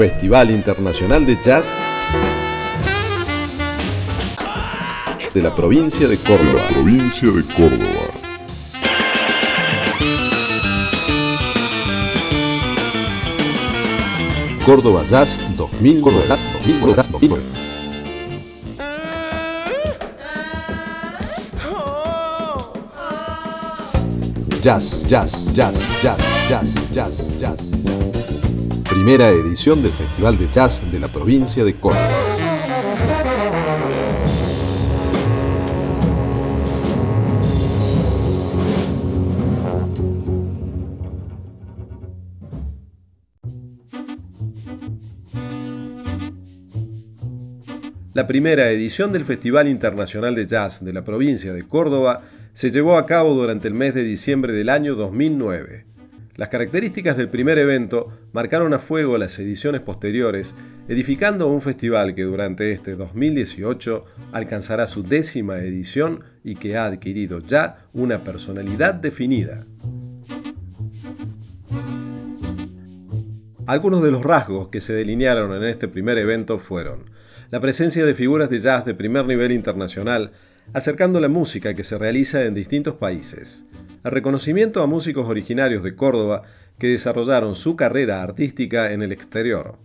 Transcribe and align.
Festival 0.00 0.50
Internacional 0.50 1.26
de 1.26 1.36
Jazz 1.44 1.70
de 5.34 5.42
la 5.42 5.54
provincia 5.54 6.08
de 6.08 6.16
Córdoba. 6.16 6.62
provincia 6.72 7.28
de 7.28 7.44
Córdoba. 7.44 7.84
Córdoba 14.64 15.04
Jazz 15.10 15.38
2000 15.58 16.00
Córdoba 16.00 16.24
Jazz 16.28 16.40
2000 16.64 16.96
Jazz 16.96 17.10
2009. 17.12 17.42
Jazz, 24.62 25.06
jazz, 25.06 25.52
jazz, 25.52 26.02
jazz, 26.02 26.48
jazz, 26.48 26.94
jazz, 26.94 27.38
jazz. 27.38 27.69
Primera 29.02 29.30
edición 29.30 29.82
del 29.82 29.92
Festival 29.92 30.36
de 30.36 30.46
Jazz 30.52 30.82
de 30.92 31.00
la 31.00 31.08
provincia 31.08 31.64
de 31.64 31.72
Córdoba. 31.72 32.06
La 48.12 48.26
primera 48.26 48.70
edición 48.70 49.12
del 49.12 49.24
Festival 49.24 49.66
Internacional 49.66 50.34
de 50.34 50.46
Jazz 50.46 50.84
de 50.84 50.92
la 50.92 51.04
provincia 51.04 51.54
de 51.54 51.66
Córdoba 51.66 52.24
se 52.52 52.70
llevó 52.70 52.98
a 52.98 53.06
cabo 53.06 53.32
durante 53.32 53.66
el 53.66 53.72
mes 53.72 53.94
de 53.94 54.02
diciembre 54.02 54.52
del 54.52 54.68
año 54.68 54.94
2009. 54.94 55.89
Las 56.40 56.48
características 56.48 57.18
del 57.18 57.28
primer 57.28 57.58
evento 57.58 58.18
marcaron 58.32 58.72
a 58.72 58.78
fuego 58.78 59.18
las 59.18 59.38
ediciones 59.38 59.82
posteriores, 59.82 60.54
edificando 60.88 61.48
un 61.48 61.60
festival 61.60 62.14
que 62.14 62.22
durante 62.22 62.72
este 62.72 62.96
2018 62.96 64.06
alcanzará 64.32 64.86
su 64.86 65.02
décima 65.02 65.58
edición 65.58 66.24
y 66.42 66.54
que 66.54 66.78
ha 66.78 66.86
adquirido 66.86 67.40
ya 67.40 67.84
una 67.92 68.24
personalidad 68.24 68.94
definida. 68.94 69.66
Algunos 73.66 74.02
de 74.02 74.10
los 74.10 74.24
rasgos 74.24 74.68
que 74.68 74.80
se 74.80 74.94
delinearon 74.94 75.54
en 75.54 75.64
este 75.64 75.88
primer 75.88 76.16
evento 76.16 76.58
fueron 76.58 77.10
la 77.50 77.60
presencia 77.60 78.06
de 78.06 78.14
figuras 78.14 78.48
de 78.48 78.60
jazz 78.60 78.86
de 78.86 78.94
primer 78.94 79.26
nivel 79.26 79.52
internacional, 79.52 80.32
acercando 80.72 81.20
la 81.20 81.28
música 81.28 81.74
que 81.74 81.84
se 81.84 81.98
realiza 81.98 82.44
en 82.44 82.54
distintos 82.54 82.94
países, 82.94 83.66
el 84.04 84.12
reconocimiento 84.12 84.82
a 84.82 84.86
músicos 84.86 85.28
originarios 85.28 85.82
de 85.82 85.94
Córdoba 85.94 86.42
que 86.78 86.88
desarrollaron 86.88 87.54
su 87.54 87.76
carrera 87.76 88.22
artística 88.22 88.92
en 88.92 89.02
el 89.02 89.12
exterior, 89.12 89.76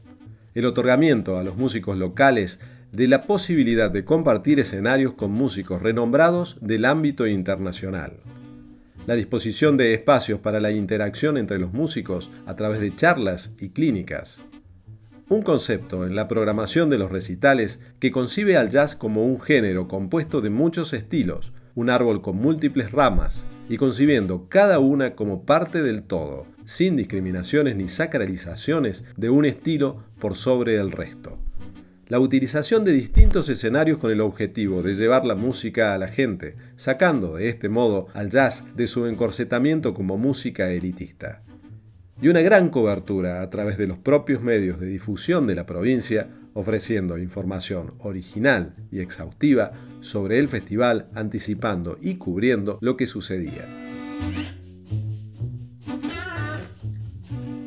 el 0.53 0.65
otorgamiento 0.65 1.37
a 1.37 1.43
los 1.43 1.57
músicos 1.57 1.97
locales 1.97 2.59
de 2.93 3.09
la 3.09 3.23
posibilidad 3.23 3.91
de 3.91 4.05
compartir 4.05 4.59
escenarios 4.59 5.13
con 5.13 5.31
músicos 5.31 5.81
renombrados 5.81 6.57
del 6.61 6.85
ámbito 6.85 7.27
internacional, 7.27 8.13
la 9.05 9.15
disposición 9.15 9.75
de 9.75 9.93
espacios 9.93 10.39
para 10.39 10.61
la 10.61 10.71
interacción 10.71 11.37
entre 11.37 11.59
los 11.59 11.73
músicos 11.73 12.31
a 12.45 12.55
través 12.55 12.79
de 12.79 12.95
charlas 12.95 13.53
y 13.59 13.69
clínicas, 13.69 14.43
un 15.27 15.41
concepto 15.41 16.05
en 16.05 16.15
la 16.15 16.29
programación 16.29 16.89
de 16.89 16.99
los 16.99 17.11
recitales 17.11 17.81
que 17.99 18.11
concibe 18.11 18.55
al 18.55 18.69
jazz 18.69 18.95
como 18.95 19.25
un 19.25 19.41
género 19.41 19.89
compuesto 19.89 20.39
de 20.39 20.51
muchos 20.51 20.93
estilos, 20.93 21.51
un 21.73 21.89
árbol 21.89 22.21
con 22.21 22.37
múltiples 22.37 22.91
ramas, 22.91 23.45
y 23.69 23.77
concibiendo 23.77 24.47
cada 24.49 24.79
una 24.79 25.15
como 25.15 25.45
parte 25.45 25.81
del 25.81 26.03
todo, 26.03 26.45
sin 26.65 26.95
discriminaciones 26.95 27.75
ni 27.75 27.87
sacralizaciones 27.87 29.05
de 29.17 29.29
un 29.29 29.45
estilo 29.45 30.03
por 30.19 30.35
sobre 30.35 30.75
el 30.75 30.91
resto. 30.91 31.37
La 32.07 32.19
utilización 32.19 32.83
de 32.83 32.91
distintos 32.91 33.49
escenarios 33.49 33.97
con 33.97 34.11
el 34.11 34.21
objetivo 34.21 34.83
de 34.83 34.93
llevar 34.93 35.25
la 35.25 35.35
música 35.35 35.93
a 35.93 35.97
la 35.97 36.07
gente, 36.07 36.55
sacando 36.75 37.35
de 37.35 37.49
este 37.49 37.67
modo 37.67 38.07
al 38.13 38.29
jazz 38.29 38.63
de 38.75 38.85
su 38.85 39.07
encorsetamiento 39.07 39.93
como 39.93 40.17
música 40.17 40.69
elitista 40.69 41.41
y 42.21 42.29
una 42.29 42.41
gran 42.41 42.69
cobertura 42.69 43.41
a 43.41 43.49
través 43.49 43.77
de 43.77 43.87
los 43.87 43.97
propios 43.97 44.41
medios 44.41 44.79
de 44.79 44.87
difusión 44.87 45.47
de 45.47 45.55
la 45.55 45.65
provincia, 45.65 46.29
ofreciendo 46.55 47.17
información 47.17 47.93
original 47.99 48.73
y 48.89 49.01
exhaustiva 49.01 49.73
sobre 49.99 50.39
el 50.39 50.47
festival, 50.47 51.07
anticipando 51.13 51.97
y 52.01 52.15
cubriendo 52.15 52.79
lo 52.81 52.95
que 52.95 53.07
sucedía. 53.07 53.65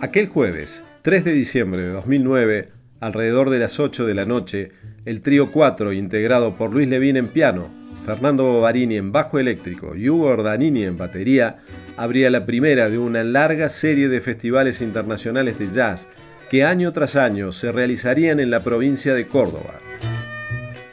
Aquel 0.00 0.26
jueves, 0.26 0.82
3 1.02 1.22
de 1.24 1.32
diciembre 1.32 1.82
de 1.82 1.90
2009, 1.90 2.70
alrededor 3.00 3.50
de 3.50 3.58
las 3.58 3.78
8 3.78 4.06
de 4.06 4.14
la 4.14 4.24
noche, 4.24 4.72
el 5.04 5.20
trío 5.20 5.50
4, 5.50 5.92
integrado 5.92 6.56
por 6.56 6.72
Luis 6.72 6.88
Levín 6.88 7.18
en 7.18 7.28
piano, 7.28 7.68
Fernando 8.06 8.44
Bovarini 8.44 8.96
en 8.96 9.12
bajo 9.12 9.38
eléctrico 9.38 9.94
y 9.94 10.08
Hugo 10.08 10.28
Ordanini 10.28 10.84
en 10.84 10.96
batería, 10.96 11.58
abría 11.98 12.30
la 12.30 12.46
primera 12.46 12.88
de 12.88 12.96
una 12.96 13.22
larga 13.22 13.68
serie 13.68 14.08
de 14.08 14.22
festivales 14.22 14.80
internacionales 14.80 15.58
de 15.58 15.68
jazz 15.68 16.08
que 16.48 16.64
año 16.64 16.92
tras 16.92 17.16
año 17.16 17.52
se 17.52 17.72
realizarían 17.72 18.40
en 18.40 18.50
la 18.50 18.62
provincia 18.62 19.14
de 19.14 19.28
Córdoba. 19.28 19.80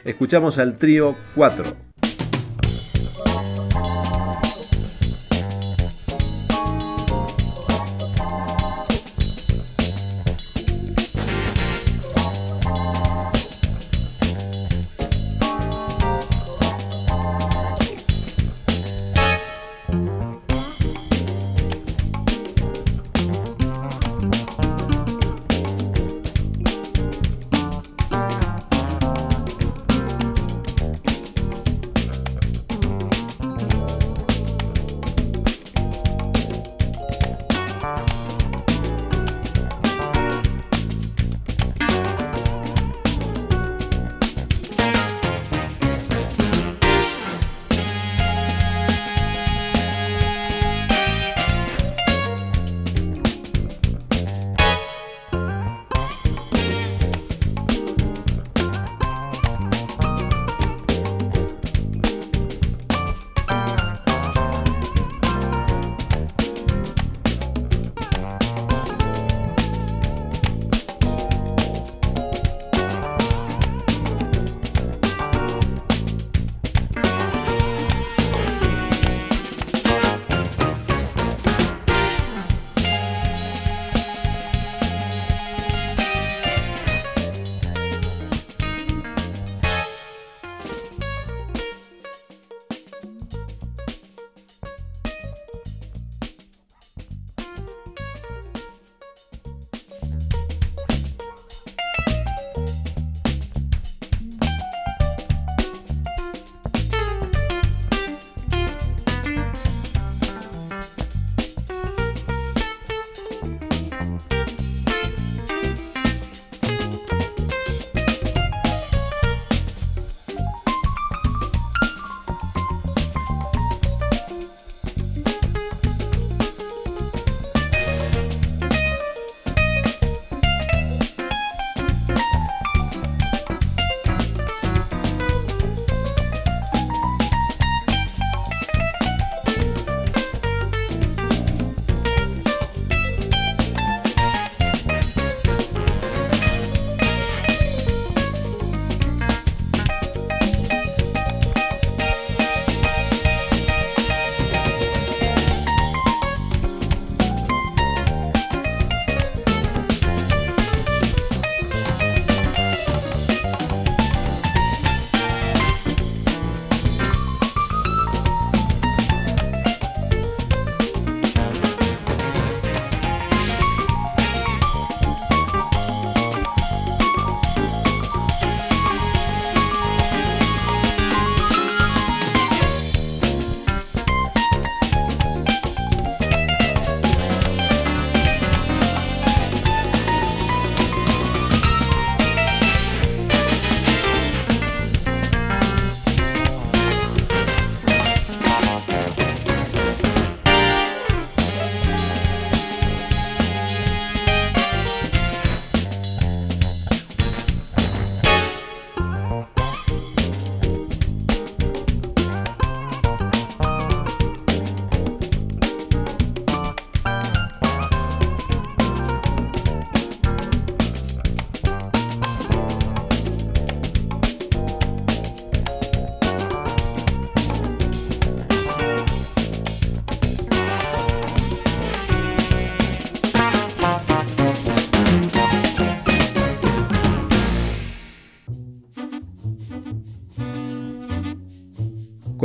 Escuchamos 0.04 0.58
al 0.58 0.78
trío 0.78 1.16
4. 1.34 1.76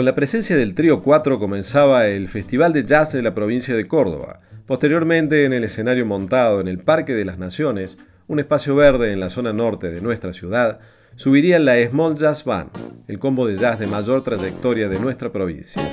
Con 0.01 0.07
la 0.07 0.15
presencia 0.15 0.57
del 0.57 0.73
Trío 0.73 1.03
4 1.03 1.37
comenzaba 1.37 2.07
el 2.07 2.27
Festival 2.27 2.73
de 2.73 2.85
Jazz 2.85 3.11
de 3.11 3.21
la 3.21 3.35
provincia 3.35 3.75
de 3.75 3.87
Córdoba. 3.87 4.39
Posteriormente, 4.65 5.45
en 5.45 5.53
el 5.53 5.63
escenario 5.63 6.07
montado 6.07 6.59
en 6.59 6.67
el 6.67 6.79
Parque 6.79 7.13
de 7.13 7.23
las 7.23 7.37
Naciones, 7.37 7.99
un 8.25 8.39
espacio 8.39 8.75
verde 8.75 9.13
en 9.13 9.19
la 9.19 9.29
zona 9.29 9.53
norte 9.53 9.91
de 9.91 10.01
nuestra 10.01 10.33
ciudad, 10.33 10.79
subiría 11.13 11.59
la 11.59 11.75
Small 11.87 12.17
Jazz 12.17 12.45
Band, 12.45 12.71
el 13.07 13.19
combo 13.19 13.45
de 13.45 13.57
jazz 13.57 13.77
de 13.77 13.85
mayor 13.85 14.23
trayectoria 14.23 14.89
de 14.89 14.99
nuestra 14.99 15.31
provincia. 15.31 15.83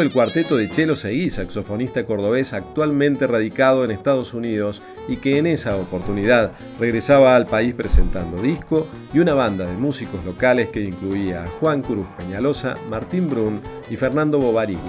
El 0.00 0.12
cuarteto 0.12 0.56
de 0.56 0.70
Chelo 0.70 0.94
Seguí, 0.94 1.30
saxofonista 1.30 2.04
cordobés 2.04 2.52
actualmente 2.52 3.26
radicado 3.26 3.82
en 3.82 3.90
Estados 3.90 4.34
Unidos 4.34 4.82
y 5.08 5.16
que 5.16 5.38
en 5.38 5.46
esa 5.46 5.76
oportunidad 5.76 6.52
regresaba 6.78 7.34
al 7.34 7.46
país 7.46 7.74
presentando 7.74 8.42
disco 8.42 8.86
y 9.14 9.20
una 9.20 9.32
banda 9.32 9.64
de 9.64 9.76
músicos 9.76 10.22
locales 10.24 10.68
que 10.68 10.82
incluía 10.82 11.44
a 11.44 11.48
Juan 11.48 11.80
Cruz 11.80 12.06
Peñalosa, 12.18 12.76
Martín 12.90 13.30
Brun 13.30 13.62
y 13.88 13.96
Fernando 13.96 14.38
Bovarini. 14.38 14.82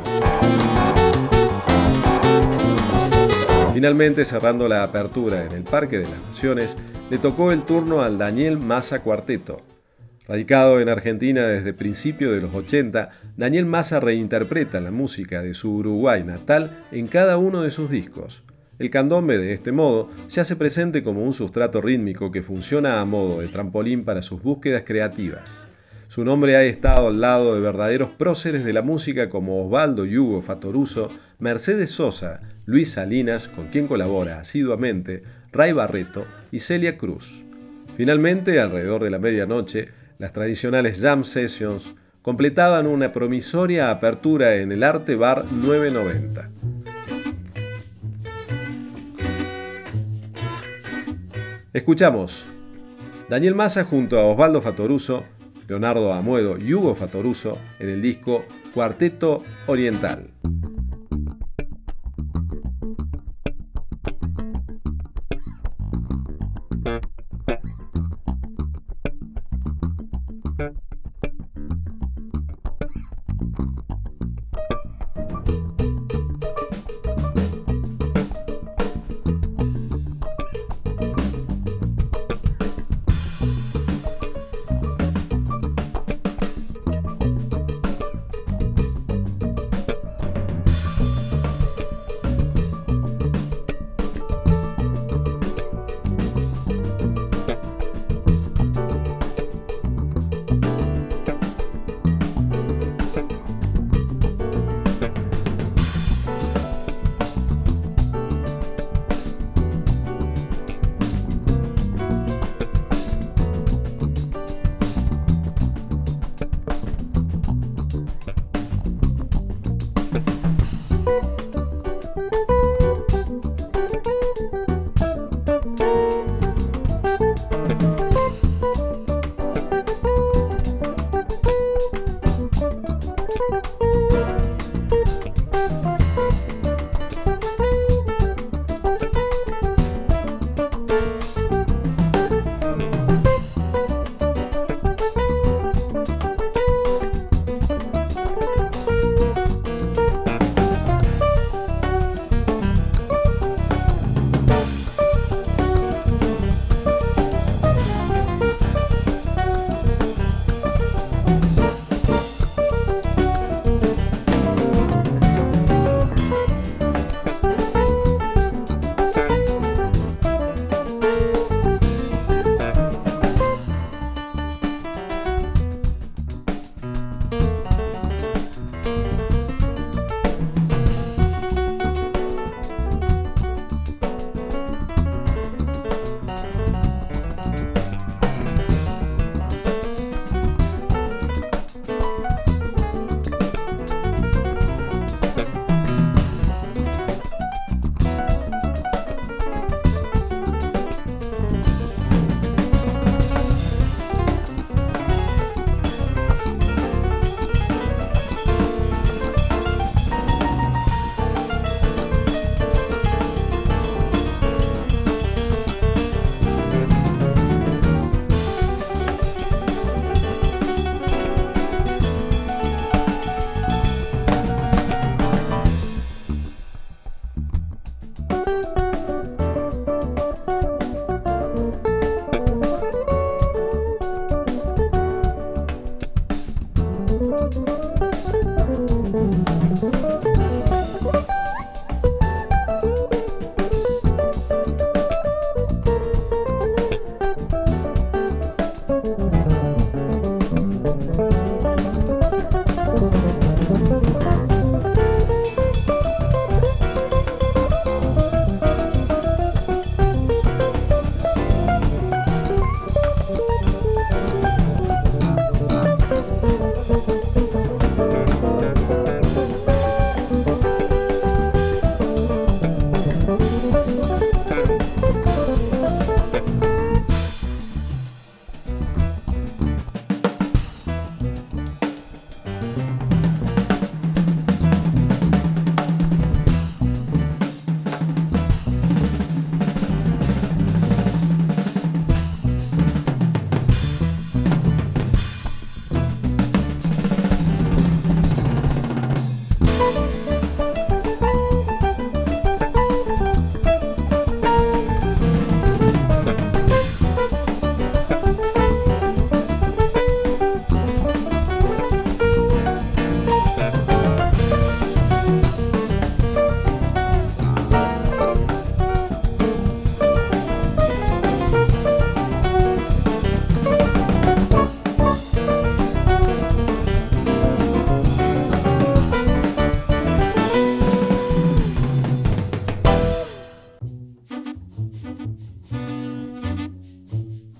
Finalmente, 3.74 4.26
cerrando 4.26 4.68
la 4.68 4.84
apertura 4.84 5.46
en 5.46 5.54
el 5.54 5.64
Parque 5.64 6.00
de 6.00 6.10
las 6.10 6.20
Naciones, 6.20 6.76
le 7.10 7.18
tocó 7.18 7.54
el 7.54 7.64
turno 7.64 8.02
al 8.02 8.18
Daniel 8.18 8.58
Massa 8.58 9.02
Cuarteto, 9.04 9.62
Radicado 10.28 10.82
en 10.82 10.90
Argentina 10.90 11.48
desde 11.48 11.74
principios 11.74 12.34
de 12.34 12.42
los 12.42 12.54
80, 12.54 13.12
Daniel 13.38 13.66
Massa 13.66 14.02
reinterpreta 14.02 14.82
la 14.82 14.92
música 14.92 15.42
de 15.42 15.54
su 15.54 15.76
Uruguay 15.76 16.22
natal 16.26 16.84
en 16.92 17.08
cada 17.08 17.38
uno 17.38 17.62
de 17.62 17.72
sus 17.72 17.90
discos. 17.90 18.44
El 18.78 18.90
candombe, 18.90 19.38
de 19.38 19.54
este 19.54 19.72
modo, 19.72 20.10
se 20.28 20.42
hace 20.42 20.58
presente 20.58 21.02
como 21.02 21.24
un 21.24 21.32
sustrato 21.32 21.80
rítmico 21.80 22.30
que 22.30 22.44
funciona 22.44 23.00
a 23.00 23.06
modo 23.06 23.40
de 23.40 23.48
trampolín 23.48 24.04
para 24.04 24.22
sus 24.22 24.44
búsquedas 24.44 24.84
creativas. 24.86 25.66
Su 26.10 26.26
nombre 26.26 26.58
ha 26.58 26.64
estado 26.64 27.08
al 27.08 27.22
lado 27.22 27.56
de 27.56 27.62
verdaderos 27.62 28.10
próceres 28.10 28.66
de 28.66 28.74
la 28.74 28.82
música 28.82 29.30
como 29.30 29.66
Osvaldo 29.66 30.04
Yugo 30.04 30.42
Fatoruso, 30.42 31.10
Mercedes 31.40 31.92
Sosa, 31.92 32.42
Luis 32.66 32.92
Salinas, 32.92 33.48
con 33.48 33.68
quien 33.68 33.88
colabora 33.88 34.40
asiduamente, 34.42 35.24
Ray 35.54 35.72
Barreto 35.72 36.26
y 36.52 36.60
Celia 36.60 36.98
Cruz. 36.98 37.46
Finalmente, 37.96 38.60
alrededor 38.60 39.04
de 39.04 39.10
la 39.10 39.20
medianoche, 39.20 39.90
las 40.18 40.34
tradicionales 40.34 41.00
jam 41.00 41.24
sessions 41.24 41.94
completaban 42.22 42.88
una 42.88 43.12
promisoria 43.12 43.92
apertura 43.92 44.56
en 44.56 44.72
el 44.72 44.84
Arte 44.84 45.16
Bar 45.16 45.46
990. 45.52 46.50
Escuchamos 51.74 52.48
Daniel 53.30 53.56
Massa 53.56 53.84
junto 53.84 54.18
a 54.20 54.26
Osvaldo 54.26 54.62
Fatoruso, 54.62 55.24
Leonardo 55.68 56.12
Amuedo 56.14 56.58
y 56.58 56.74
Hugo 56.74 56.96
Fatoruso 56.96 57.60
en 57.80 57.90
el 57.90 58.02
disco 58.02 58.44
Cuarteto 58.74 59.44
Oriental. 59.68 60.32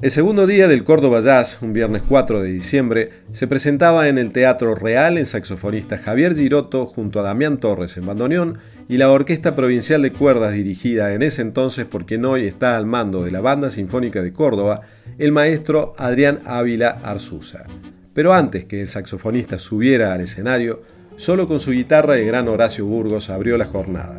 El 0.08 0.12
segundo 0.12 0.48
día 0.48 0.70
del 0.70 0.86
Córdoba 0.86 1.20
Jazz, 1.20 1.58
un 1.62 1.74
viernes 1.74 2.02
4 2.08 2.42
de 2.42 2.50
diciembre, 2.50 3.10
se 3.34 3.46
presentaba 3.46 4.08
en 4.08 4.18
el 4.18 4.32
Teatro 4.32 4.74
Real 4.74 5.18
el 5.18 5.26
saxofonista 5.26 5.98
Javier 5.98 6.34
Giroto 6.34 6.86
junto 6.86 7.20
a 7.20 7.24
Damián 7.24 7.58
Torres 7.58 7.98
en 7.98 8.06
bandoneón 8.06 8.58
y 8.88 8.96
la 8.96 9.12
Orquesta 9.12 9.54
Provincial 9.54 10.02
de 10.02 10.14
Cuerdas 10.14 10.54
dirigida 10.54 11.14
en 11.14 11.24
ese 11.24 11.42
entonces 11.42 11.86
por 11.88 12.06
quien 12.06 12.24
hoy 12.24 12.48
está 12.48 12.78
al 12.78 12.86
mando 12.86 13.26
de 13.26 13.32
la 13.32 13.42
Banda 13.42 13.70
Sinfónica 13.70 14.22
de 14.22 14.32
Córdoba, 14.32 14.80
el 15.18 15.34
maestro 15.34 15.94
Adrián 15.98 16.40
Ávila 16.46 17.02
Arzuza. 17.04 17.66
Pero 18.14 18.34
antes 18.34 18.64
que 18.64 18.80
el 18.80 18.88
saxofonista 18.88 19.60
subiera 19.60 20.14
al 20.14 20.22
escenario, 20.22 20.84
solo 21.18 21.50
con 21.50 21.60
su 21.60 21.72
guitarra 21.72 22.18
el 22.18 22.28
gran 22.28 22.48
Horacio 22.48 22.86
Burgos 22.86 23.30
abrió 23.30 23.58
la 23.58 23.66
jornada. 23.66 24.18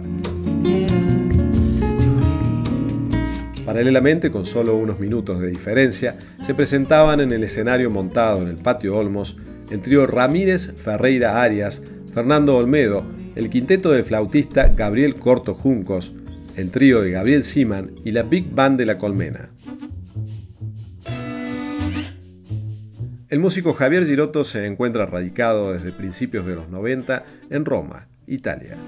Paralelamente, 3.68 4.30
con 4.30 4.46
solo 4.46 4.76
unos 4.76 4.98
minutos 4.98 5.40
de 5.40 5.48
diferencia, 5.48 6.16
se 6.40 6.54
presentaban 6.54 7.20
en 7.20 7.32
el 7.32 7.44
escenario 7.44 7.90
montado 7.90 8.40
en 8.40 8.48
el 8.48 8.56
patio 8.56 8.96
Olmos 8.96 9.36
el 9.70 9.82
trío 9.82 10.06
Ramírez 10.06 10.72
Ferreira 10.72 11.42
Arias, 11.42 11.82
Fernando 12.14 12.56
Olmedo, 12.56 13.04
el 13.36 13.50
quinteto 13.50 13.90
de 13.90 14.04
flautista 14.04 14.68
Gabriel 14.68 15.16
Corto 15.16 15.54
Juncos, 15.54 16.14
el 16.56 16.70
trío 16.70 17.02
de 17.02 17.10
Gabriel 17.10 17.42
Siman 17.42 17.90
y 18.06 18.12
la 18.12 18.22
Big 18.22 18.50
Band 18.50 18.78
de 18.78 18.86
la 18.86 18.96
Colmena. 18.96 19.50
El 23.28 23.38
músico 23.38 23.74
Javier 23.74 24.06
Girotto 24.06 24.44
se 24.44 24.64
encuentra 24.64 25.04
radicado 25.04 25.74
desde 25.74 25.92
principios 25.92 26.46
de 26.46 26.54
los 26.54 26.70
90 26.70 27.22
en 27.50 27.66
Roma, 27.66 28.08
Italia. 28.26 28.78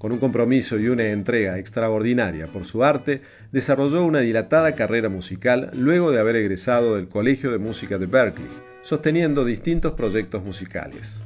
Con 0.00 0.12
un 0.12 0.18
compromiso 0.18 0.78
y 0.78 0.88
una 0.88 1.08
entrega 1.08 1.58
extraordinaria 1.58 2.46
por 2.46 2.64
su 2.64 2.82
arte, 2.82 3.20
desarrolló 3.52 4.02
una 4.02 4.20
dilatada 4.20 4.74
carrera 4.74 5.10
musical 5.10 5.70
luego 5.74 6.10
de 6.10 6.18
haber 6.18 6.36
egresado 6.36 6.96
del 6.96 7.06
Colegio 7.06 7.52
de 7.52 7.58
Música 7.58 7.98
de 7.98 8.06
Berkeley, 8.06 8.48
sosteniendo 8.80 9.44
distintos 9.44 9.92
proyectos 9.92 10.42
musicales. 10.42 11.20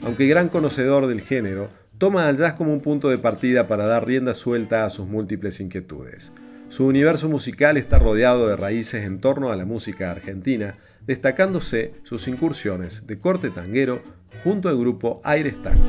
Aunque 0.00 0.28
gran 0.28 0.48
conocedor 0.48 1.08
del 1.08 1.22
género, 1.22 1.70
toma 1.98 2.28
al 2.28 2.36
jazz 2.36 2.54
como 2.54 2.72
un 2.72 2.80
punto 2.80 3.08
de 3.08 3.18
partida 3.18 3.66
para 3.66 3.86
dar 3.86 4.06
rienda 4.06 4.32
suelta 4.32 4.84
a 4.84 4.90
sus 4.90 5.08
múltiples 5.08 5.58
inquietudes. 5.58 6.30
Su 6.68 6.86
universo 6.86 7.28
musical 7.28 7.76
está 7.76 7.98
rodeado 7.98 8.46
de 8.46 8.54
raíces 8.54 9.04
en 9.04 9.18
torno 9.18 9.50
a 9.50 9.56
la 9.56 9.64
música 9.64 10.08
argentina, 10.08 10.76
destacándose 11.04 11.94
sus 12.04 12.28
incursiones 12.28 13.08
de 13.08 13.18
corte 13.18 13.50
tanguero 13.50 14.02
junto 14.42 14.68
al 14.68 14.78
grupo 14.78 15.20
Aires 15.24 15.60
Tango. 15.62 15.84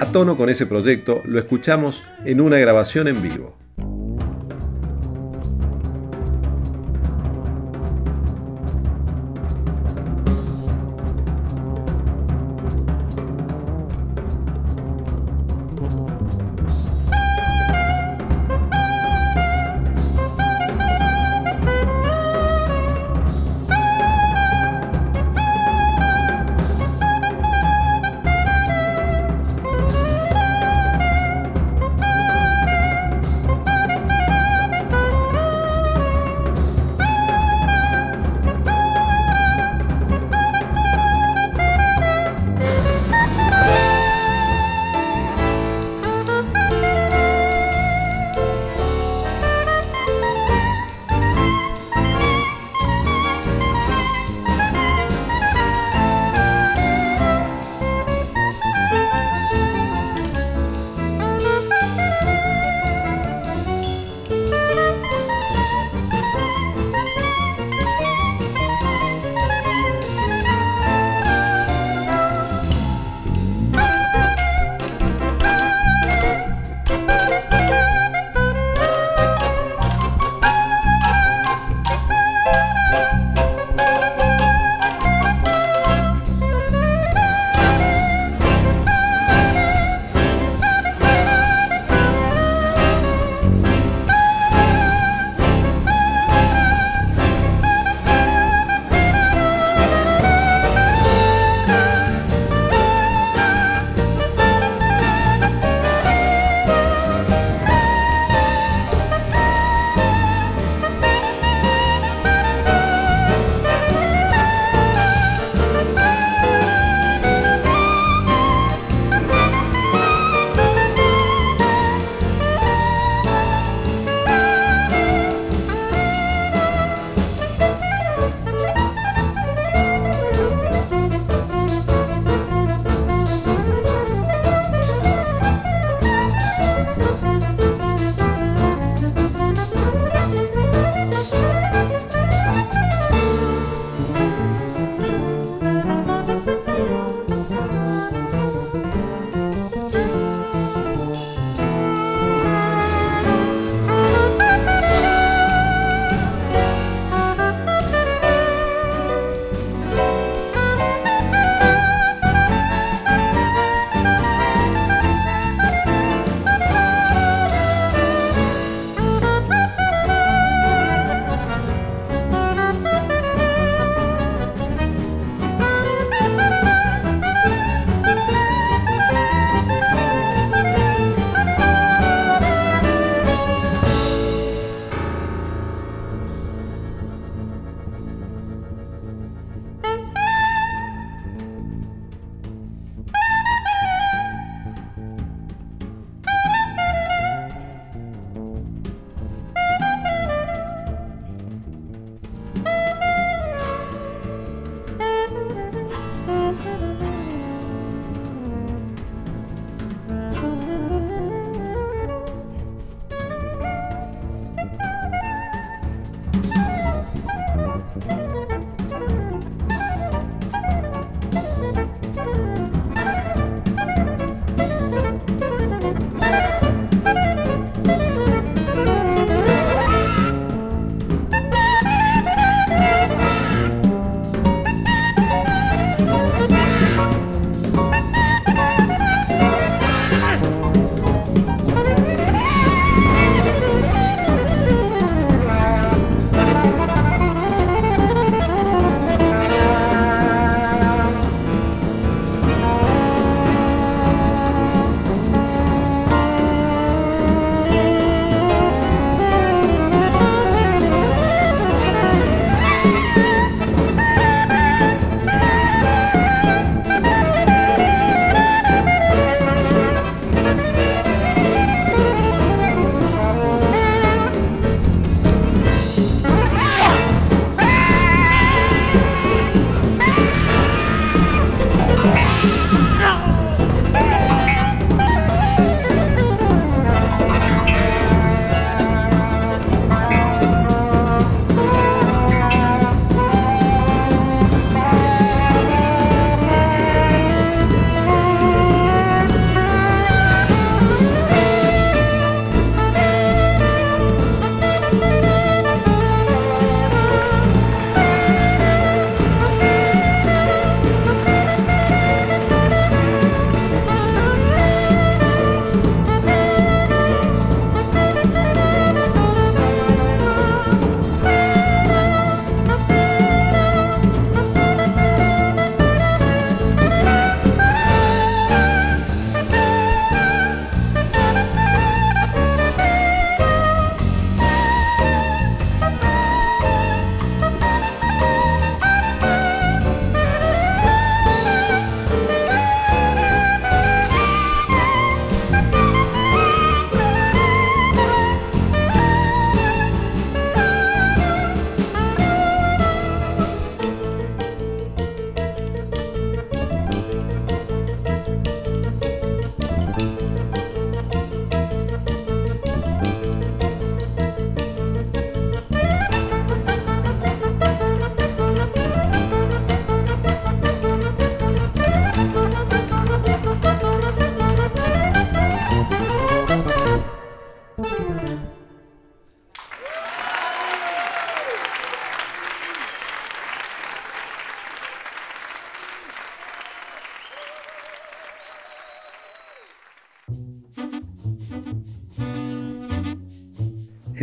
A 0.00 0.12
tono 0.12 0.36
con 0.36 0.48
ese 0.48 0.66
proyecto 0.66 1.20
lo 1.24 1.38
escuchamos 1.38 2.02
en 2.24 2.40
una 2.40 2.58
grabación 2.58 3.06
en 3.08 3.20
vivo. 3.20 3.59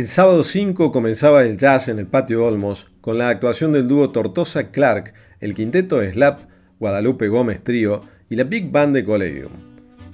Sábado 0.08 0.42
5 0.42 0.90
comenzaba 0.90 1.42
el 1.42 1.58
jazz 1.58 1.88
en 1.88 1.98
el 1.98 2.06
patio 2.06 2.46
Olmos 2.46 2.90
con 3.02 3.18
la 3.18 3.28
actuación 3.28 3.72
del 3.72 3.88
dúo 3.88 4.10
Tortosa 4.10 4.70
Clark, 4.70 5.12
el 5.40 5.52
quinteto 5.52 6.02
Slap, 6.02 6.40
Guadalupe 6.80 7.28
Gómez 7.28 7.62
Trío 7.62 8.02
y 8.30 8.36
la 8.36 8.44
Big 8.44 8.70
Band 8.70 8.94
de 8.94 9.04
Collegium. 9.04 9.52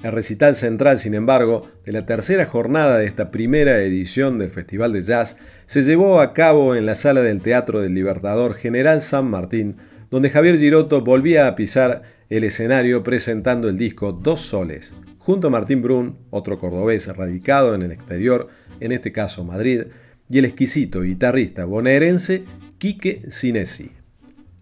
El 0.03 0.11
recital 0.11 0.57
central, 0.57 0.99
sin 0.99 1.15
embargo, 1.15 1.69
de 1.85 1.93
la 1.93 2.05
tercera 2.07 2.45
jornada 2.45 2.99
de 2.99 3.07
esta 3.07 3.31
primera 3.31 3.81
edición 3.83 4.37
del 4.37 4.51
Festival 4.51 4.93
de 4.93 5.03
Jazz 5.03 5.37
se 5.67 5.83
llevó 5.83 6.21
a 6.21 6.33
cabo 6.33 6.75
en 6.75 6.87
la 6.87 6.97
sala 6.97 7.23
del 7.23 7.41
Teatro 7.41 7.81
del 7.81 7.95
Libertador 7.95 8.55
General 8.55 9.01
San 9.01 9.31
Martín, 9.31 9.77
donde 10.11 10.29
Javier 10.29 10.59
Giroto 10.59 11.03
volvía 11.03 11.47
a 11.47 11.55
pisar 11.55 12.03
el 12.31 12.43
escenario 12.43 13.05
presentando 13.05 13.69
el 13.69 13.79
disco 13.79 14.13
Dos 14.13 14.41
Soles, 14.41 14.93
junto 15.19 15.47
a 15.47 15.51
Martín 15.51 15.83
Brun, 15.83 16.19
otro 16.31 16.59
cordobés 16.59 17.07
radicado 17.17 17.75
en 17.77 17.83
el 17.83 17.93
exterior, 17.93 18.49
en 18.81 18.93
este 18.93 19.13
caso 19.13 19.45
Madrid, 19.45 19.83
y 20.29 20.39
el 20.39 20.45
exquisito 20.45 21.03
guitarrista 21.03 21.65
bonaerense 21.65 22.45
Quique 22.79 23.23
Sinesi. 23.29 23.93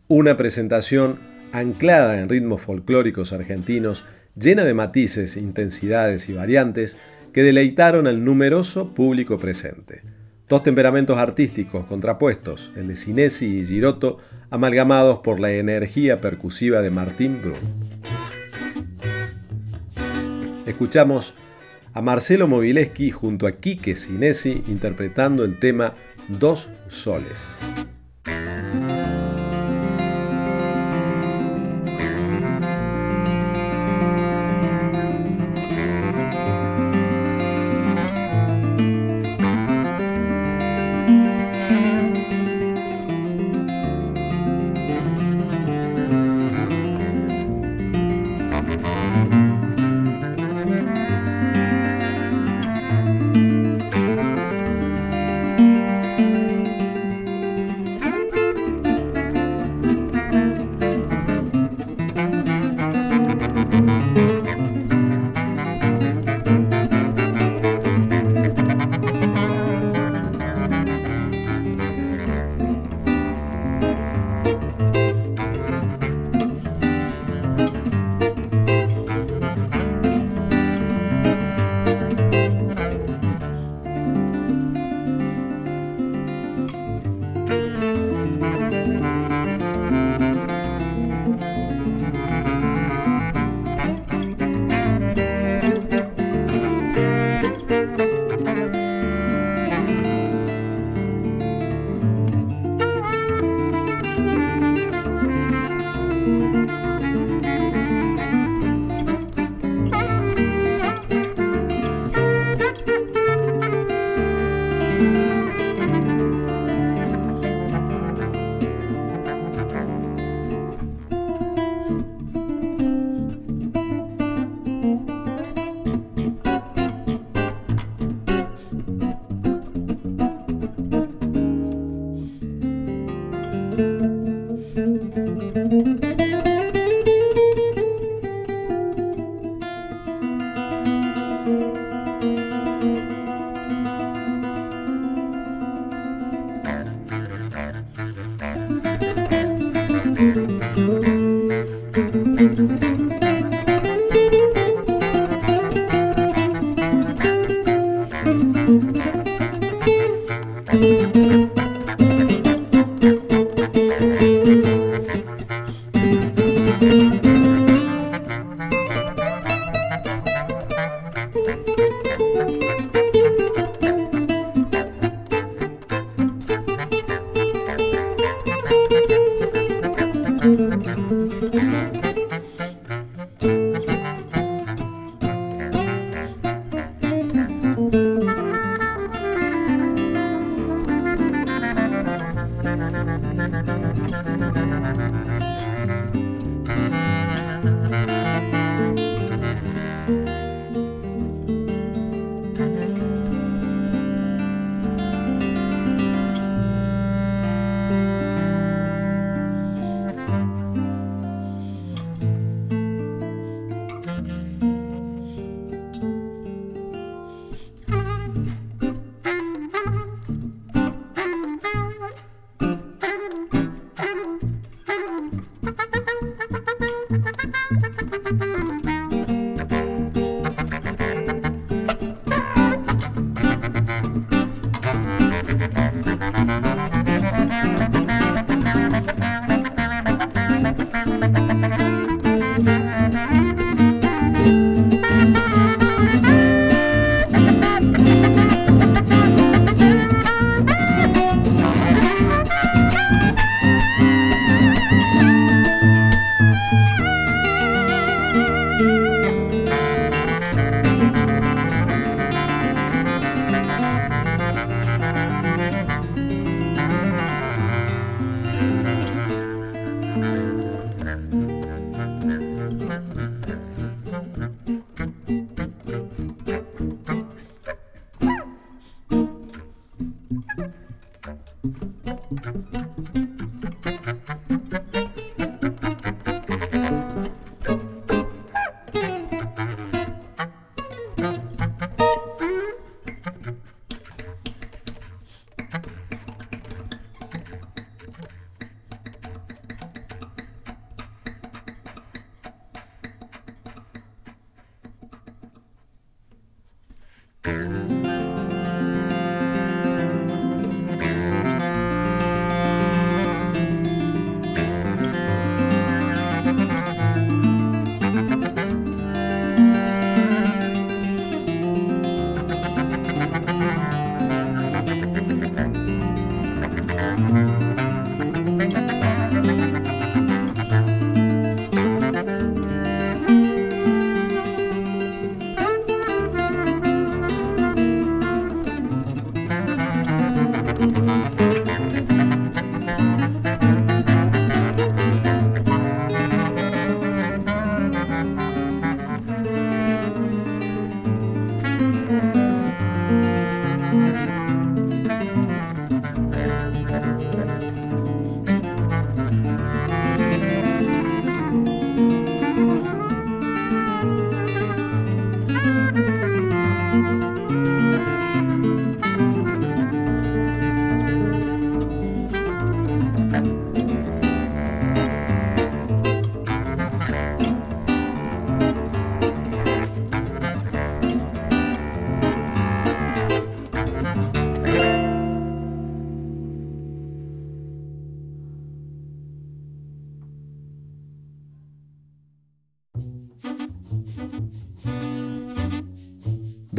Una 0.09 0.37
presentación 0.37 1.19
anclada 1.53 2.21
en 2.21 2.29
ritmos 2.29 2.63
folclóricos 2.63 3.33
argentinos, 3.33 4.05
llena 4.37 4.65
de 4.65 4.75
matices, 4.75 5.37
intensidades 5.37 6.29
y 6.29 6.33
variantes 6.33 6.99
que 7.33 7.43
deleitaron 7.43 8.07
al 8.07 8.25
numeroso 8.25 8.95
público 8.95 9.39
presente. 9.39 10.03
Dos 10.49 10.63
temperamentos 10.63 11.19
artísticos 11.19 11.87
contrapuestos, 11.87 12.73
el 12.77 12.89
de 12.89 12.97
Sinesi 12.97 13.59
y 13.59 13.65
Giroto, 13.65 14.19
amalgamados 14.51 15.19
por 15.19 15.41
la 15.41 15.53
energía 15.53 16.21
percusiva 16.21 16.83
de 16.83 16.91
Martín 16.91 17.41
Brun. 17.41 17.57
Escuchamos 20.67 21.35
a 21.95 22.03
Marcelo 22.03 22.49
Mobileski 22.49 23.11
junto 23.11 23.47
a 23.47 23.53
Quique 23.53 23.97
Sinesi 23.97 24.63
interpretando 24.69 25.45
el 25.45 25.59
tema 25.59 25.95
Dos 26.29 26.69
Soles. 26.89 27.61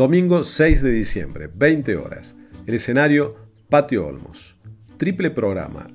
Domingo 0.04 0.44
6 0.44 0.82
de 0.82 0.92
diciembre, 0.92 1.50
20 1.56 1.96
horas. 1.96 2.36
El 2.66 2.74
escenario, 2.74 3.38
Patio 3.70 4.06
Olmos. 4.06 4.58
Triple 4.98 5.32
programa. 5.32 5.88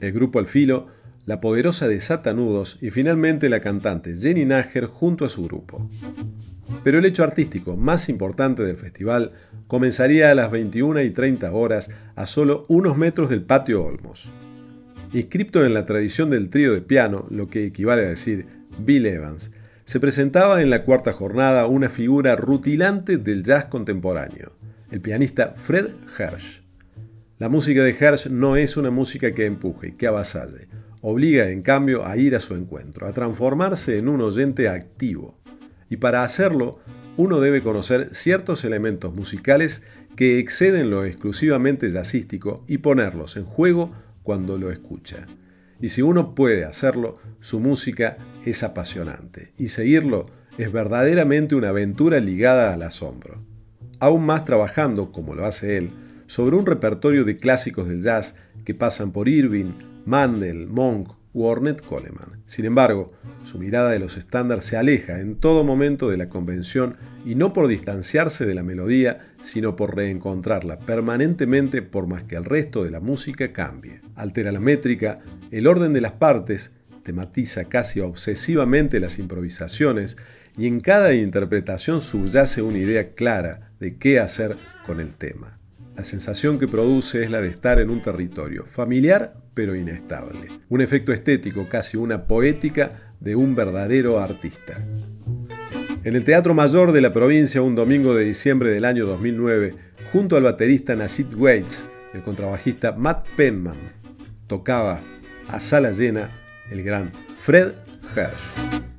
El 0.00 0.12
grupo 0.12 0.40
El 0.40 0.46
Filo, 0.46 0.86
la 1.26 1.42
poderosa 1.42 1.86
de 1.86 2.00
Satanudos 2.00 2.78
y 2.80 2.88
finalmente 2.88 3.50
la 3.50 3.60
cantante 3.60 4.14
Jenny 4.16 4.46
Nager 4.46 4.86
junto 4.86 5.26
a 5.26 5.28
su 5.28 5.44
grupo. 5.44 5.90
Pero 6.84 7.00
el 7.00 7.04
hecho 7.04 7.22
artístico 7.22 7.76
más 7.76 8.08
importante 8.08 8.62
del 8.62 8.78
festival 8.78 9.32
comenzaría 9.66 10.30
a 10.30 10.34
las 10.34 10.50
21 10.50 11.02
y 11.02 11.10
30 11.10 11.52
horas 11.52 11.90
a 12.16 12.24
solo 12.24 12.64
unos 12.70 12.96
metros 12.96 13.28
del 13.28 13.42
patio 13.42 13.84
Olmos. 13.84 14.32
Inscripto 15.12 15.66
en 15.66 15.74
la 15.74 15.84
tradición 15.84 16.30
del 16.30 16.48
trío 16.48 16.72
de 16.72 16.80
piano, 16.80 17.26
lo 17.28 17.48
que 17.48 17.66
equivale 17.66 18.06
a 18.06 18.08
decir 18.08 18.46
Bill 18.78 19.04
Evans, 19.04 19.50
se 19.90 19.98
presentaba 19.98 20.62
en 20.62 20.70
la 20.70 20.84
cuarta 20.84 21.12
jornada 21.12 21.66
una 21.66 21.88
figura 21.88 22.36
rutilante 22.36 23.16
del 23.16 23.42
jazz 23.42 23.66
contemporáneo, 23.66 24.52
el 24.92 25.00
pianista 25.00 25.56
Fred 25.56 25.88
Hersch. 26.16 26.62
La 27.38 27.48
música 27.48 27.82
de 27.82 27.96
Hersch 27.98 28.28
no 28.28 28.54
es 28.54 28.76
una 28.76 28.92
música 28.92 29.34
que 29.34 29.46
empuje, 29.46 29.92
que 29.92 30.06
avasalle, 30.06 30.68
obliga 31.00 31.48
en 31.50 31.62
cambio 31.62 32.06
a 32.06 32.16
ir 32.16 32.36
a 32.36 32.40
su 32.40 32.54
encuentro, 32.54 33.08
a 33.08 33.12
transformarse 33.12 33.98
en 33.98 34.08
un 34.08 34.20
oyente 34.20 34.68
activo. 34.68 35.40
Y 35.88 35.96
para 35.96 36.22
hacerlo, 36.22 36.78
uno 37.16 37.40
debe 37.40 37.60
conocer 37.60 38.10
ciertos 38.14 38.62
elementos 38.62 39.12
musicales 39.12 39.82
que 40.14 40.38
exceden 40.38 40.90
lo 40.90 41.04
exclusivamente 41.04 41.90
jazzístico 41.90 42.64
y 42.68 42.78
ponerlos 42.78 43.36
en 43.36 43.44
juego 43.44 43.90
cuando 44.22 44.56
lo 44.56 44.70
escucha. 44.70 45.26
Y 45.80 45.88
si 45.88 46.00
uno 46.00 46.36
puede 46.36 46.64
hacerlo, 46.64 47.18
su 47.40 47.58
música 47.58 48.18
es 48.44 48.62
apasionante 48.62 49.52
y 49.58 49.68
seguirlo 49.68 50.26
es 50.58 50.72
verdaderamente 50.72 51.54
una 51.54 51.70
aventura 51.70 52.20
ligada 52.20 52.74
al 52.74 52.82
asombro. 52.82 53.42
Aún 53.98 54.24
más 54.24 54.44
trabajando, 54.44 55.12
como 55.12 55.34
lo 55.34 55.46
hace 55.46 55.76
él, 55.76 55.90
sobre 56.26 56.56
un 56.56 56.66
repertorio 56.66 57.24
de 57.24 57.36
clásicos 57.36 57.88
del 57.88 58.02
jazz 58.02 58.34
que 58.64 58.74
pasan 58.74 59.12
por 59.12 59.28
Irving, 59.28 59.72
Mandel, 60.04 60.66
Monk 60.66 61.12
u 61.32 61.44
Ornette 61.44 61.82
Coleman. 61.82 62.42
Sin 62.46 62.64
embargo, 62.64 63.12
su 63.44 63.58
mirada 63.58 63.90
de 63.90 63.98
los 63.98 64.16
estándares 64.16 64.64
se 64.64 64.76
aleja 64.76 65.20
en 65.20 65.36
todo 65.36 65.64
momento 65.64 66.08
de 66.08 66.16
la 66.16 66.28
convención 66.28 66.96
y 67.24 67.34
no 67.36 67.52
por 67.52 67.68
distanciarse 67.68 68.46
de 68.46 68.54
la 68.54 68.62
melodía, 68.62 69.32
sino 69.42 69.76
por 69.76 69.96
reencontrarla 69.96 70.78
permanentemente 70.80 71.82
por 71.82 72.06
más 72.06 72.24
que 72.24 72.36
el 72.36 72.44
resto 72.44 72.84
de 72.84 72.90
la 72.90 73.00
música 73.00 73.52
cambie. 73.52 74.00
Altera 74.14 74.52
la 74.52 74.60
métrica, 74.60 75.16
el 75.50 75.66
orden 75.66 75.92
de 75.92 76.00
las 76.00 76.12
partes, 76.12 76.74
tematiza 77.02 77.64
casi 77.68 78.00
obsesivamente 78.00 79.00
las 79.00 79.18
improvisaciones 79.18 80.16
y 80.56 80.66
en 80.66 80.80
cada 80.80 81.14
interpretación 81.14 82.00
subyace 82.00 82.62
una 82.62 82.78
idea 82.78 83.14
clara 83.14 83.72
de 83.78 83.96
qué 83.96 84.18
hacer 84.18 84.56
con 84.86 85.00
el 85.00 85.14
tema. 85.14 85.58
La 85.96 86.04
sensación 86.04 86.58
que 86.58 86.68
produce 86.68 87.22
es 87.22 87.30
la 87.30 87.40
de 87.40 87.48
estar 87.48 87.80
en 87.80 87.90
un 87.90 88.00
territorio 88.00 88.64
familiar 88.64 89.34
pero 89.54 89.74
inestable. 89.74 90.48
Un 90.68 90.80
efecto 90.80 91.12
estético, 91.12 91.68
casi 91.68 91.96
una 91.96 92.26
poética 92.26 93.14
de 93.20 93.36
un 93.36 93.54
verdadero 93.54 94.18
artista. 94.18 94.78
En 96.02 96.16
el 96.16 96.24
Teatro 96.24 96.54
Mayor 96.54 96.92
de 96.92 97.02
la 97.02 97.12
provincia, 97.12 97.60
un 97.60 97.74
domingo 97.74 98.14
de 98.14 98.24
diciembre 98.24 98.70
del 98.70 98.86
año 98.86 99.04
2009, 99.06 99.74
junto 100.12 100.36
al 100.36 100.44
baterista 100.44 100.96
Nasid 100.96 101.34
Waits, 101.34 101.84
el 102.14 102.22
contrabajista 102.22 102.92
Matt 102.92 103.26
Penman, 103.36 103.76
tocaba 104.46 105.02
a 105.48 105.60
sala 105.60 105.92
llena 105.92 106.30
el 106.70 106.82
gran 106.82 107.12
Fred 107.38 107.74
Hersch. 108.14 108.89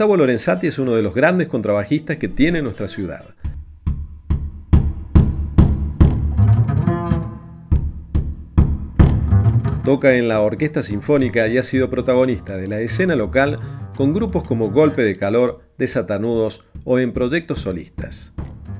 Gustavo 0.00 0.16
Lorenzati 0.16 0.66
es 0.66 0.78
uno 0.78 0.94
de 0.94 1.02
los 1.02 1.14
grandes 1.14 1.46
contrabajistas 1.46 2.16
que 2.16 2.28
tiene 2.28 2.62
nuestra 2.62 2.88
ciudad. 2.88 3.34
Toca 9.84 10.14
en 10.14 10.26
la 10.26 10.40
Orquesta 10.40 10.82
Sinfónica 10.82 11.46
y 11.48 11.58
ha 11.58 11.62
sido 11.62 11.90
protagonista 11.90 12.56
de 12.56 12.66
la 12.66 12.80
escena 12.80 13.14
local 13.14 13.60
con 13.94 14.14
grupos 14.14 14.42
como 14.42 14.70
Golpe 14.70 15.02
de 15.02 15.16
Calor, 15.16 15.60
Desatanudos 15.76 16.64
o 16.84 16.98
en 16.98 17.12
proyectos 17.12 17.60
solistas. 17.60 18.32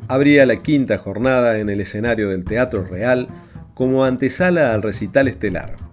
Habría 0.08 0.46
la 0.46 0.62
quinta 0.62 0.96
jornada 0.96 1.58
en 1.58 1.68
el 1.68 1.82
escenario 1.82 2.30
del 2.30 2.46
Teatro 2.46 2.82
Real 2.82 3.28
como 3.74 4.06
antesala 4.06 4.72
al 4.72 4.80
recital 4.80 5.28
estelar. 5.28 5.89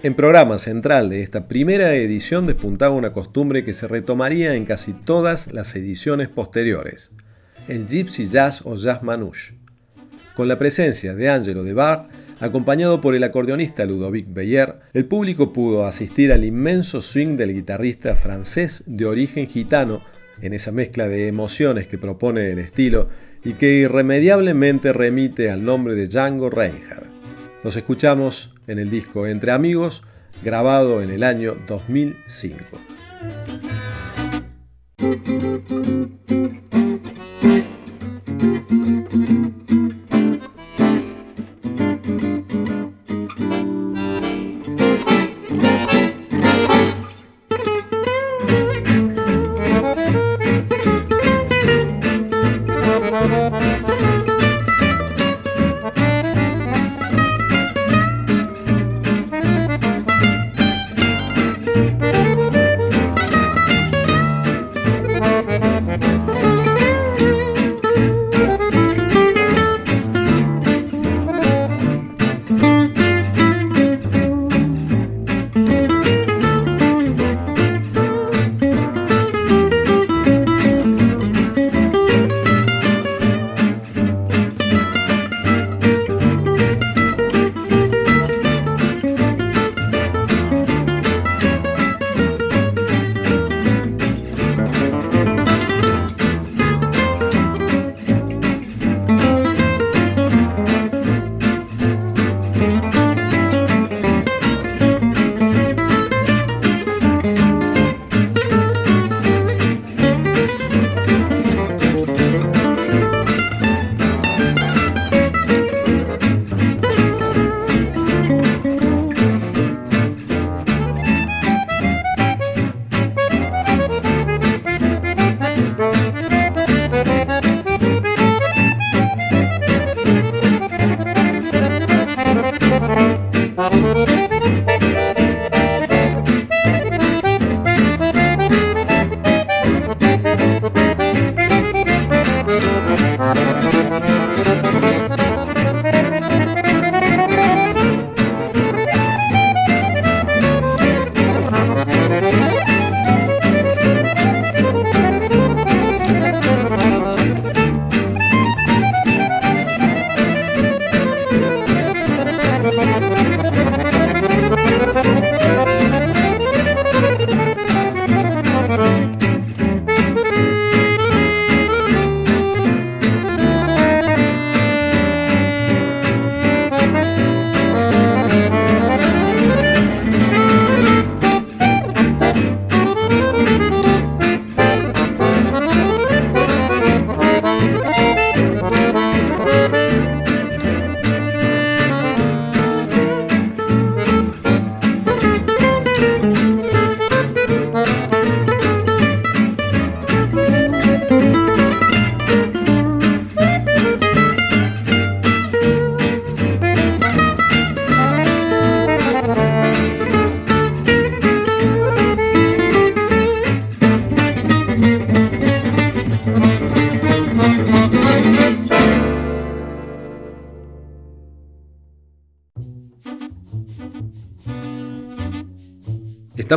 En 0.00 0.14
programa 0.14 0.60
central 0.60 1.10
de 1.10 1.22
esta 1.24 1.48
primera 1.48 1.96
edición 1.96 2.46
despuntaba 2.46 2.94
una 2.94 3.12
costumbre 3.12 3.64
que 3.64 3.72
se 3.72 3.88
retomaría 3.88 4.54
en 4.54 4.64
casi 4.64 4.92
todas 4.92 5.52
las 5.52 5.74
ediciones 5.74 6.28
posteriores, 6.28 7.10
el 7.66 7.88
Gypsy 7.88 8.28
Jazz 8.28 8.62
o 8.64 8.76
Jazz 8.76 9.02
Manouche. 9.02 9.56
Con 10.36 10.46
la 10.46 10.56
presencia 10.56 11.16
de 11.16 11.28
Angelo 11.28 11.64
de 11.64 11.74
Bach, 11.74 12.06
acompañado 12.38 13.00
por 13.00 13.16
el 13.16 13.24
acordeonista 13.24 13.84
Ludovic 13.86 14.32
Beyer, 14.32 14.76
el 14.94 15.06
público 15.06 15.52
pudo 15.52 15.84
asistir 15.84 16.32
al 16.32 16.44
inmenso 16.44 17.02
swing 17.02 17.36
del 17.36 17.52
guitarrista 17.52 18.14
francés 18.14 18.84
de 18.86 19.04
origen 19.04 19.48
gitano, 19.48 20.04
en 20.40 20.52
esa 20.52 20.70
mezcla 20.70 21.08
de 21.08 21.26
emociones 21.26 21.88
que 21.88 21.98
propone 21.98 22.52
el 22.52 22.60
estilo 22.60 23.08
y 23.42 23.54
que 23.54 23.78
irremediablemente 23.78 24.92
remite 24.92 25.50
al 25.50 25.64
nombre 25.64 25.96
de 25.96 26.06
Django 26.06 26.50
Reinhardt. 26.50 27.17
Los 27.64 27.76
escuchamos 27.76 28.54
en 28.66 28.78
el 28.78 28.90
disco 28.90 29.26
Entre 29.26 29.50
Amigos, 29.50 30.02
grabado 30.42 31.02
en 31.02 31.10
el 31.10 31.24
año 31.24 31.56
2005. 31.66 32.78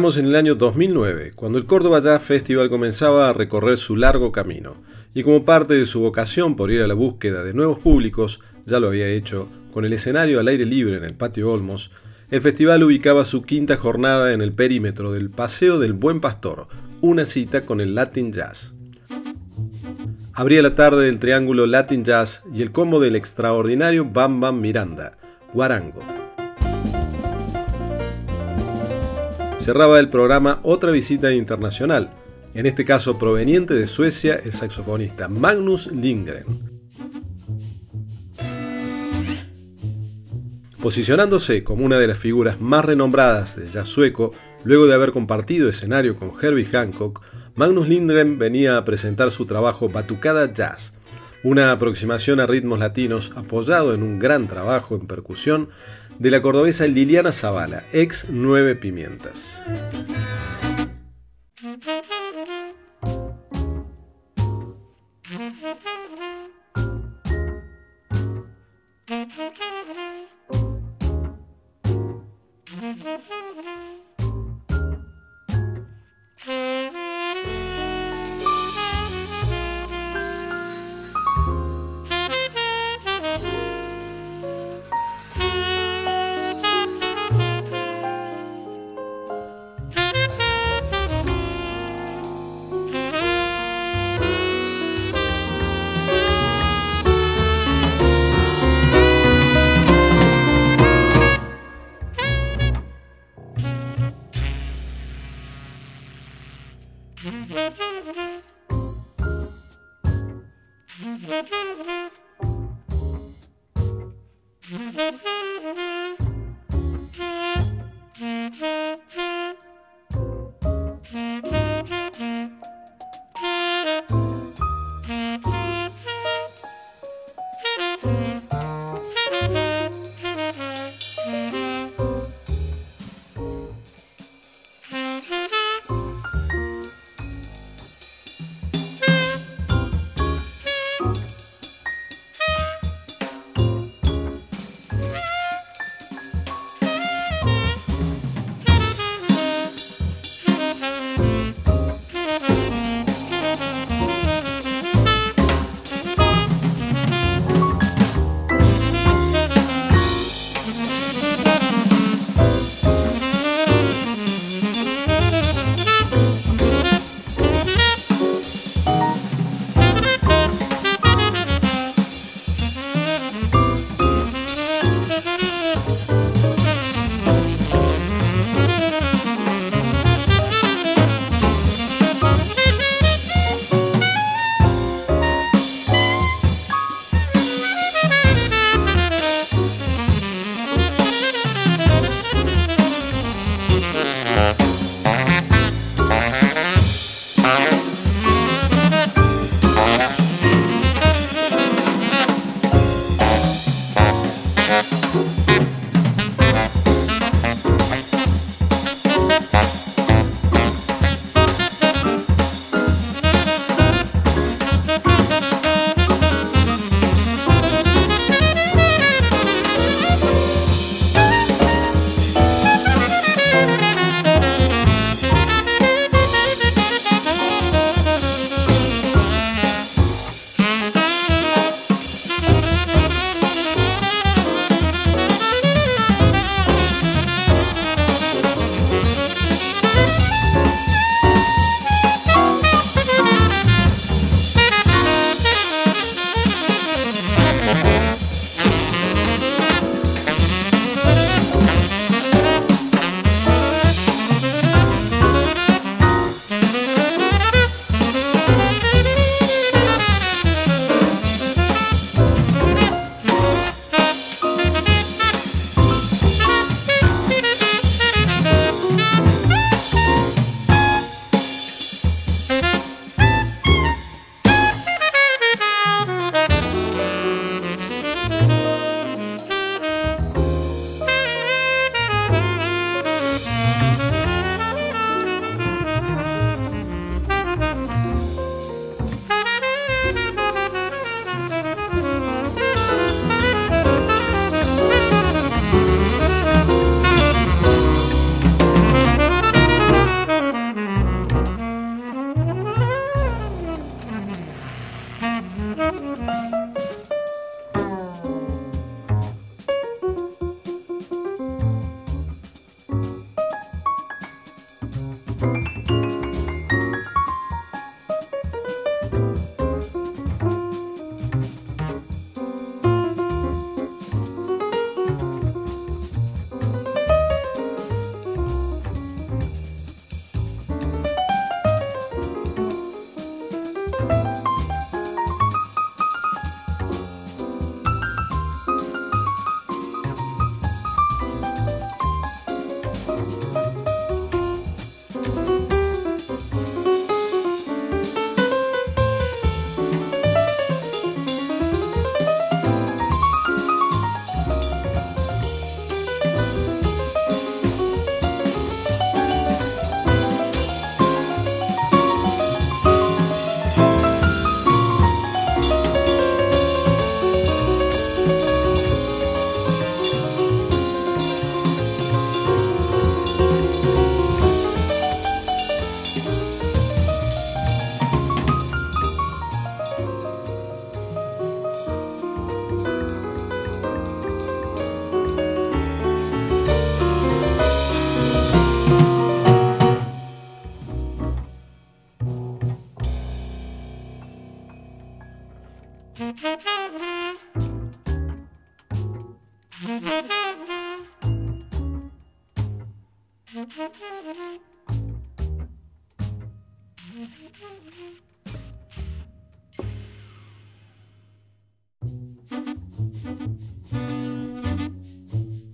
Estamos 0.02 0.18
en 0.18 0.26
el 0.26 0.36
año 0.36 0.56
2009, 0.56 1.34
cuando 1.36 1.60
el 1.60 1.68
Córdoba 1.68 1.99
Jazz 1.99 2.24
Festival 2.24 2.72
comenzaba 2.72 3.30
a 3.30 3.34
recorrer 3.34 3.78
su 3.78 3.95
largo 3.95 4.32
camino, 4.32 4.78
y 5.14 5.22
como 5.22 5.45
parte 5.45 5.76
de 5.76 5.86
su 5.86 5.99
vocación 5.99 6.56
por 6.56 6.72
ir 6.72 6.82
a 6.82 6.88
la 6.88 6.95
búsqueda 6.95 7.43
de 7.43 7.54
nuevos 7.54 7.78
públicos, 7.78 8.41
ya 8.66 8.80
lo 8.80 8.88
había 8.88 9.08
hecho 9.10 9.47
con 9.72 9.86
el 9.86 9.93
escenario 9.93 10.39
al 10.39 10.47
aire 10.47 10.66
libre 10.66 10.97
en 10.97 11.04
el 11.04 11.14
Patio 11.14 11.52
Olmos, 11.52 11.91
el 12.32 12.41
festival 12.41 12.82
ubicaba 12.82 13.26
su 13.26 13.43
quinta 13.43 13.78
jornada 13.78 14.34
en 14.34 14.41
el 14.41 14.54
perímetro 14.54 15.12
del 15.12 15.30
Paseo 15.30 15.78
del 15.78 15.93
Buen 15.93 16.20
Pastor, 16.20 16.66
una 17.02 17.26
cita 17.26 17.68
con 17.68 17.80
el 17.80 17.93
Latin 17.93 18.34
Jazz. 18.34 18.74
Abría 20.34 20.64
la 20.64 20.74
tarde 20.74 21.06
del 21.06 21.20
triángulo 21.20 21.68
Latin 21.68 22.04
Jazz 22.04 22.41
y 22.52 22.64
el 22.64 22.72
combo 22.72 22.99
del 22.99 23.16
extraordinario 23.16 24.06
Bam 24.06 24.39
Bam 24.39 24.62
Miranda, 24.62 25.20
Guarango. 25.54 26.21
Cerraba 29.62 29.99
el 29.99 30.09
programa 30.09 30.59
otra 30.64 30.89
visita 30.89 31.32
internacional, 31.32 32.09
en 32.55 32.66
este 32.66 32.84
caso 32.84 33.20
proveniente 33.20 33.76
de 33.76 33.86
Suecia 33.86 34.41
el 34.43 34.53
saxofonista 34.53 35.28
Magnus 35.28 35.91
Lindgren. 35.91 36.45
Posicionándose 40.82 41.64
como 41.64 41.86
una 41.86 41.99
de 41.99 42.07
las 42.07 42.18
figuras 42.18 42.59
más 42.59 42.84
renombradas 42.84 43.55
del 43.55 43.70
jazz 43.70 43.88
sueco, 43.88 44.34
luego 44.64 44.88
de 44.88 44.95
haber 44.95 45.12
compartido 45.12 45.70
escenario 45.70 46.16
con 46.16 46.32
Herbie 46.41 46.66
Hancock, 46.66 47.22
Magnus 47.53 47.88
Lindgren 47.88 48.39
venía 48.39 48.78
a 48.78 48.84
presentar 48.84 49.30
su 49.30 49.45
trabajo 49.45 49.89
Batucada 49.89 50.51
Jazz, 50.51 50.93
una 51.43 51.72
aproximación 51.72 52.39
a 52.39 52.47
ritmos 52.47 52.80
latinos 52.80 53.32
apoyado 53.36 53.93
en 53.93 54.01
un 54.01 54.18
gran 54.18 54.47
trabajo 54.47 54.95
en 54.95 55.05
percusión 55.05 55.70
de 56.22 56.30
la 56.30 56.40
cordobesa 56.44 56.86
Liliana 56.86 57.32
Zavala, 57.32 57.84
ex 57.92 58.30
Nueve 58.30 58.76
Pimientas. 58.76 59.60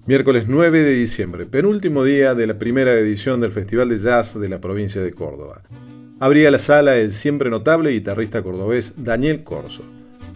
Miércoles 0.08 0.45
9 0.47 0.84
de 0.84 0.93
diciembre, 0.93 1.45
penúltimo 1.45 2.05
día 2.05 2.34
de 2.34 2.47
la 2.47 2.58
primera 2.58 2.93
edición 2.93 3.41
del 3.41 3.51
Festival 3.51 3.89
de 3.89 3.97
Jazz 3.97 4.39
de 4.39 4.47
la 4.47 4.62
provincia 4.62 5.01
de 5.03 5.12
Córdoba. 5.12 5.64
Abría 6.22 6.49
la 6.49 6.60
sala 6.60 6.95
el 6.95 7.12
siempre 7.12 7.49
notable 7.49 7.91
guitarrista 7.91 8.41
cordobés 8.41 8.93
Daniel 9.03 9.43
Corso. 9.43 9.84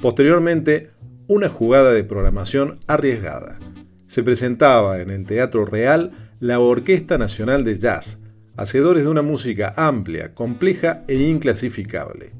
Posteriormente, 0.01 0.89
una 1.27 1.47
jugada 1.47 1.93
de 1.93 2.03
programación 2.03 2.79
arriesgada. 2.85 3.59
Se 4.07 4.23
presentaba 4.23 4.99
en 4.99 5.09
el 5.09 5.25
Teatro 5.25 5.63
Real 5.63 6.33
la 6.41 6.59
Orquesta 6.59 7.17
Nacional 7.17 7.63
de 7.63 7.79
Jazz, 7.79 8.19
hacedores 8.57 9.05
de 9.05 9.09
una 9.09 9.21
música 9.21 9.73
amplia, 9.77 10.33
compleja 10.33 11.05
e 11.07 11.15
inclasificable. 11.15 12.33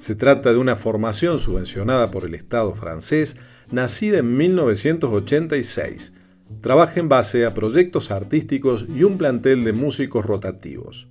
Se 0.00 0.16
trata 0.16 0.52
de 0.52 0.58
una 0.58 0.76
formación 0.76 1.38
subvencionada 1.38 2.10
por 2.10 2.26
el 2.26 2.34
Estado 2.34 2.74
francés, 2.74 3.38
nacida 3.70 4.18
en 4.18 4.36
1986 4.36 6.12
Trabaja 6.60 7.00
en 7.00 7.08
base 7.08 7.44
a 7.46 7.54
proyectos 7.54 8.10
artísticos 8.10 8.86
y 8.88 9.02
un 9.04 9.18
plantel 9.18 9.64
de 9.64 9.72
músicos 9.72 10.24
rotativos. 10.24 11.08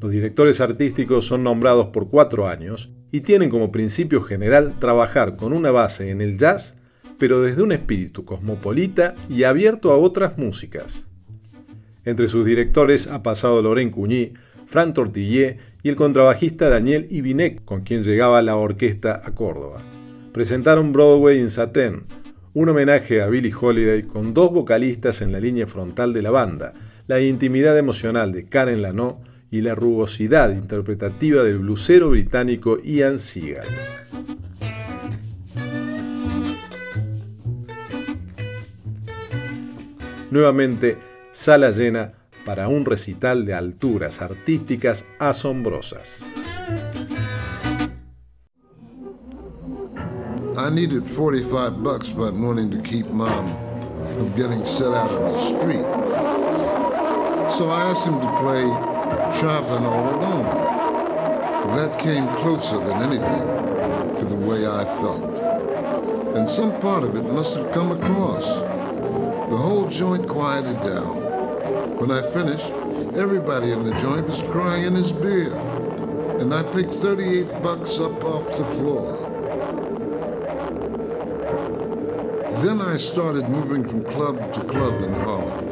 Los 0.00 0.10
directores 0.10 0.60
artísticos 0.60 1.26
son 1.26 1.42
nombrados 1.42 1.88
por 1.88 2.08
cuatro 2.08 2.48
años 2.48 2.90
y 3.12 3.20
tienen 3.20 3.50
como 3.50 3.70
principio 3.70 4.22
general 4.22 4.78
trabajar 4.78 5.36
con 5.36 5.52
una 5.52 5.70
base 5.70 6.10
en 6.10 6.20
el 6.20 6.38
jazz, 6.38 6.76
pero 7.18 7.42
desde 7.42 7.62
un 7.62 7.72
espíritu 7.72 8.24
cosmopolita 8.24 9.14
y 9.28 9.44
abierto 9.44 9.92
a 9.92 9.98
otras 9.98 10.38
músicas. 10.38 11.08
Entre 12.04 12.28
sus 12.28 12.46
directores 12.46 13.08
ha 13.08 13.22
pasado 13.22 13.60
Loren 13.60 13.90
Cuñí, 13.90 14.32
Frank 14.64 14.94
Tortillé 14.94 15.58
y 15.82 15.88
el 15.90 15.96
contrabajista 15.96 16.68
Daniel 16.68 17.06
Ibinek, 17.10 17.64
con 17.64 17.82
quien 17.82 18.02
llegaba 18.02 18.40
la 18.40 18.56
orquesta 18.56 19.20
a 19.22 19.34
Córdoba. 19.34 19.82
Presentaron 20.32 20.92
Broadway 20.92 21.40
in 21.40 21.50
Satin, 21.50 22.04
un 22.52 22.68
homenaje 22.68 23.22
a 23.22 23.28
Billie 23.28 23.54
Holiday 23.58 24.02
con 24.02 24.34
dos 24.34 24.52
vocalistas 24.52 25.22
en 25.22 25.32
la 25.32 25.40
línea 25.40 25.66
frontal 25.66 26.12
de 26.12 26.22
la 26.22 26.30
banda, 26.30 26.72
la 27.06 27.20
intimidad 27.20 27.78
emocional 27.78 28.32
de 28.32 28.46
Karen 28.46 28.82
Lano 28.82 29.20
y 29.50 29.60
la 29.60 29.74
rugosidad 29.74 30.50
interpretativa 30.52 31.42
del 31.42 31.58
blusero 31.58 32.10
británico 32.10 32.78
Ian 32.82 33.18
Seagal. 33.18 33.68
Nuevamente, 40.30 40.96
sala 41.32 41.70
llena 41.70 42.12
para 42.44 42.68
un 42.68 42.84
recital 42.84 43.44
de 43.44 43.54
alturas 43.54 44.22
artísticas 44.22 45.04
asombrosas. 45.18 46.24
I 50.60 50.68
needed 50.68 51.08
45 51.08 51.82
bucks 51.82 52.10
but 52.10 52.34
wanting 52.34 52.70
to 52.72 52.82
keep 52.82 53.06
mom 53.06 53.48
from 54.12 54.30
getting 54.36 54.62
set 54.62 54.92
out 54.92 55.10
on 55.10 55.32
the 55.32 55.38
street. 55.38 55.86
So 57.50 57.70
I 57.70 57.88
asked 57.88 58.04
him 58.04 58.20
to 58.20 58.26
play 58.40 58.64
Traveling 59.40 59.86
All 59.86 60.16
Alone. 60.16 60.44
That 61.76 61.98
came 61.98 62.28
closer 62.34 62.76
than 62.76 63.00
anything 63.00 64.18
to 64.18 64.24
the 64.26 64.36
way 64.36 64.66
I 64.66 64.84
felt. 64.84 65.38
And 66.36 66.46
some 66.46 66.78
part 66.78 67.04
of 67.04 67.16
it 67.16 67.22
must 67.22 67.56
have 67.56 67.72
come 67.72 67.92
across. 67.92 68.44
The 68.56 69.56
whole 69.56 69.88
joint 69.88 70.28
quieted 70.28 70.82
down. 70.82 71.96
When 71.96 72.10
I 72.10 72.20
finished, 72.32 72.70
everybody 73.16 73.70
in 73.70 73.82
the 73.82 73.98
joint 73.98 74.28
was 74.28 74.42
crying 74.42 74.84
in 74.84 74.94
his 74.94 75.10
beer. 75.10 75.56
And 76.38 76.52
I 76.52 76.62
picked 76.64 76.92
38 76.92 77.62
bucks 77.62 77.98
up 77.98 78.22
off 78.24 78.46
the 78.58 78.66
floor. 78.66 79.19
Then 82.62 82.82
I 82.82 82.98
started 82.98 83.48
moving 83.48 83.88
from 83.88 84.04
club 84.04 84.52
to 84.52 84.60
club 84.60 85.02
in 85.02 85.14
Harlem. 85.14 85.70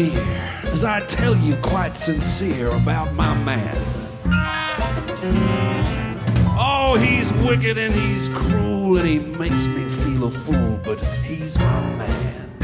As 0.00 0.84
I 0.84 1.00
tell 1.06 1.34
you 1.34 1.56
quite 1.56 1.96
sincere 1.96 2.68
about 2.68 3.14
my 3.14 3.34
man. 3.44 3.74
Oh, 6.58 6.98
he's 7.00 7.32
wicked 7.32 7.78
and 7.78 7.94
he's 7.94 8.28
cruel 8.28 8.98
and 8.98 9.08
he 9.08 9.18
makes 9.18 9.66
me 9.66 9.88
feel 10.02 10.24
a 10.24 10.30
fool, 10.30 10.78
but 10.84 11.00
he's 11.24 11.58
my 11.58 11.96
man. 11.96 12.58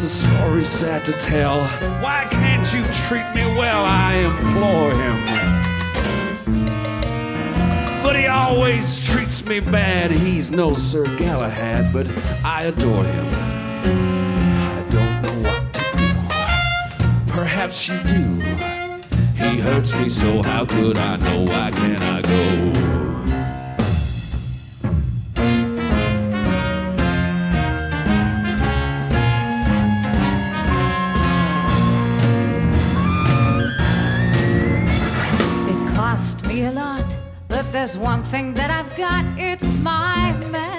The 0.00 0.08
story's 0.08 0.68
sad 0.68 1.04
to 1.04 1.12
tell. 1.12 1.62
Why 2.02 2.26
can't 2.30 2.72
you 2.72 2.82
treat 3.06 3.28
me 3.34 3.44
well? 3.58 3.84
I 3.84 4.14
implore 4.14 4.92
him. 4.92 5.24
But 8.02 8.16
he 8.16 8.26
always 8.26 9.02
treats 9.02 9.44
me 9.44 9.60
bad. 9.60 10.10
He's 10.10 10.50
no 10.50 10.76
Sir 10.76 11.04
Galahad, 11.18 11.92
but 11.92 12.08
I 12.42 12.64
adore 12.64 13.04
him. 13.04 13.49
Perhaps 17.70 17.86
do. 18.08 18.24
He 19.36 19.60
hurts 19.60 19.94
me 19.94 20.08
so, 20.08 20.42
how 20.42 20.64
could 20.64 20.98
I 20.98 21.16
know? 21.16 21.44
Why 21.44 21.70
can't 21.70 22.02
I 22.02 22.20
go? 22.22 22.72
It 35.70 35.94
cost 35.94 36.44
me 36.44 36.64
a 36.64 36.72
lot, 36.72 37.04
but 37.48 37.70
there's 37.72 37.96
one 37.96 38.24
thing 38.24 38.54
that 38.54 38.70
I've 38.70 38.96
got. 38.96 39.24
It's 39.38 39.78
my 39.78 40.32
man. 40.50 40.70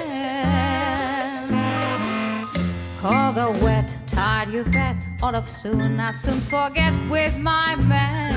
Call 3.00 3.32
the 3.34 3.52
wet 3.64 3.98
tide, 4.08 4.50
you 4.50 4.66
bet 4.66 5.01
all 5.24 5.36
of 5.36 5.48
soon, 5.48 6.00
I 6.00 6.12
soon 6.12 6.40
forget 6.40 6.94
with 7.10 7.38
my 7.38 7.76
man. 7.76 8.32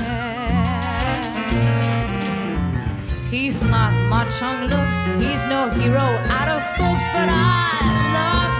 He's 3.31 3.59
not 3.63 3.91
much 4.07 4.41
on 4.43 4.67
looks, 4.67 5.05
he's 5.19 5.43
no 5.45 5.69
hero 5.69 5.99
out 5.99 6.47
of 6.47 6.61
books, 6.77 7.05
but 7.07 7.27
I 7.27 7.79
love 8.17 8.57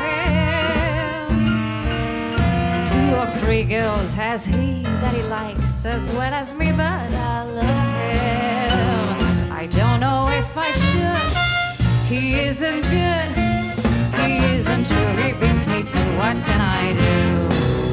him. 1.27 1.37
Two 2.87 3.15
or 3.15 3.27
three 3.39 3.63
girls 3.63 4.11
has 4.13 4.45
he 4.45 4.81
that 4.83 5.13
he 5.13 5.21
likes 5.23 5.85
as 5.85 6.09
well 6.11 6.33
as 6.33 6.53
me, 6.53 6.71
but 6.71 6.81
I 6.81 7.43
love 7.43 7.67
him. 8.09 9.51
I 9.51 9.67
don't 9.67 9.99
know 9.99 10.29
if 10.29 10.57
I 10.57 10.71
should, 10.71 11.37
he 12.07 12.39
isn't 12.39 12.81
good, 12.81 13.35
he 14.19 14.37
isn't 14.57 14.87
true, 14.87 15.15
he 15.21 15.33
beats 15.33 15.67
me 15.67 15.83
too. 15.83 15.99
What 16.17 16.37
can 16.47 16.59
I 16.59 16.93
do? 16.93 17.84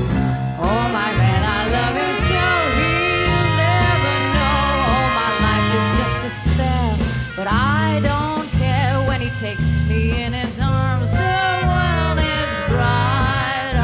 Takes 9.42 9.82
me 9.88 10.22
in 10.22 10.32
his 10.32 10.60
arms. 10.60 11.10
The 11.10 11.62
world 11.66 12.18
is 12.20 12.60
bright, 12.68 13.74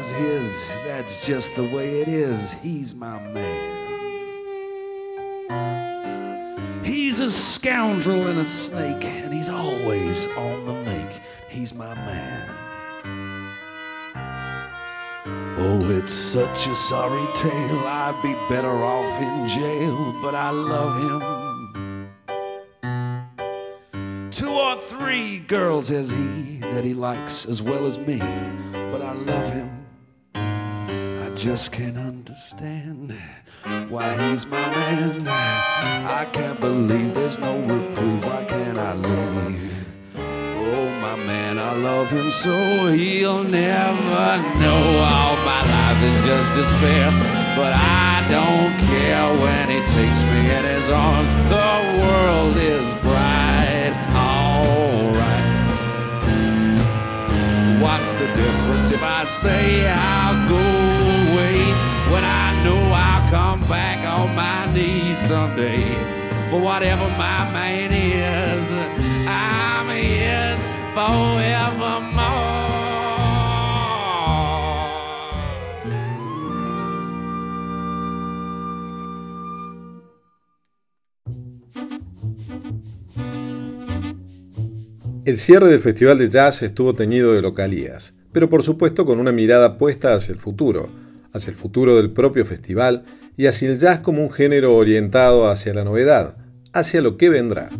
is 0.00 0.10
his. 0.12 0.68
That's 0.86 1.26
just 1.26 1.54
the 1.56 1.64
way 1.64 2.00
it 2.00 2.08
is. 2.08 2.52
He's 2.52 2.94
my 2.94 3.18
man. 3.20 3.76
He's 6.82 7.20
a 7.20 7.30
scoundrel 7.30 8.28
and 8.28 8.38
a 8.38 8.44
snake, 8.44 9.04
and 9.04 9.34
he's 9.34 9.50
always 9.50 10.26
on 10.28 10.64
the 10.64 10.72
make. 10.72 11.20
He's 11.50 11.74
my 11.74 11.94
man. 11.94 12.48
Oh, 15.58 15.90
it's 15.90 16.14
such 16.14 16.66
a 16.66 16.74
sorry 16.74 17.26
tale. 17.34 17.80
I'd 17.86 18.18
be 18.22 18.32
better 18.48 18.72
off 18.72 19.20
in 19.20 19.48
jail, 19.48 20.14
but 20.22 20.34
I 20.34 20.48
love 20.48 20.96
him. 21.02 21.20
Two 24.30 24.50
or 24.50 24.78
three 24.78 25.40
girls 25.40 25.90
has 25.90 26.10
he 26.10 26.60
that 26.60 26.84
he 26.84 26.94
likes 26.94 27.44
as 27.44 27.60
well 27.60 27.84
as 27.84 27.98
me, 27.98 28.18
but 28.72 29.02
I 29.02 29.12
love 29.12 29.52
him. 29.52 29.79
I 31.30 31.34
just 31.34 31.70
can't 31.70 31.96
understand 31.96 33.16
why 33.88 34.30
he's 34.30 34.44
my 34.46 34.58
man. 34.58 35.28
I 35.28 36.24
can't 36.32 36.60
believe 36.60 37.14
there's 37.14 37.38
no 37.38 37.56
reprieve. 37.60 38.24
Why 38.24 38.44
can't 38.46 38.76
I 38.76 38.94
leave? 38.94 39.86
Oh, 40.16 40.90
my 41.00 41.14
man, 41.14 41.56
I 41.56 41.72
love 41.74 42.10
him 42.10 42.32
so 42.32 42.88
he'll 42.88 43.44
never 43.44 44.26
know. 44.58 44.80
All 45.06 45.36
my 45.46 45.62
life 45.62 46.02
is 46.02 46.18
just 46.26 46.52
despair, 46.52 47.10
but 47.54 47.74
I 47.76 48.26
don't 48.28 48.74
care 48.90 49.28
when 49.40 49.68
he 49.70 49.80
takes 49.86 50.22
me 50.22 50.50
in 50.50 50.64
his 50.64 50.90
arms. 50.90 51.28
The 51.48 51.72
world 52.02 52.56
is 52.56 52.92
bright, 53.06 53.94
alright. 54.18 55.50
What's 57.80 58.12
the 58.14 58.26
difference 58.34 58.90
if 58.90 59.02
I 59.02 59.24
say 59.24 59.88
I'll 59.88 60.48
go 60.48 61.09
when 62.12 62.24
I 62.24 62.48
know 62.64 62.80
I'll 62.92 63.30
come 63.30 63.60
back 63.68 63.98
on 64.06 64.34
my 64.34 64.66
knees 64.74 65.18
someday? 65.18 65.82
For 66.50 66.60
whatever 66.60 67.06
my 67.16 67.50
man 67.52 67.92
is, 67.92 68.72
I'm 69.26 69.88
his 69.88 70.58
forevermore. 70.94 72.60
El 85.22 85.38
cierre 85.38 85.68
del 85.68 85.80
Festival 85.80 86.18
de 86.18 86.28
Jazz 86.28 86.62
estuvo 86.62 86.94
teñido 86.94 87.34
de 87.34 87.42
localías, 87.42 88.14
pero 88.32 88.48
por 88.48 88.64
supuesto 88.64 89.04
con 89.04 89.20
una 89.20 89.30
mirada 89.30 89.78
puesta 89.78 90.14
hacia 90.14 90.32
el 90.32 90.38
futuro, 90.38 90.88
hacia 91.32 91.50
el 91.50 91.56
futuro 91.56 91.96
del 91.96 92.10
propio 92.10 92.44
festival 92.44 93.04
y 93.36 93.46
hacia 93.46 93.70
el 93.70 93.78
jazz 93.78 94.00
como 94.00 94.22
un 94.22 94.30
género 94.30 94.76
orientado 94.76 95.48
hacia 95.48 95.74
la 95.74 95.84
novedad, 95.84 96.36
hacia 96.72 97.00
lo 97.00 97.16
que 97.16 97.28
vendrá. 97.28 97.70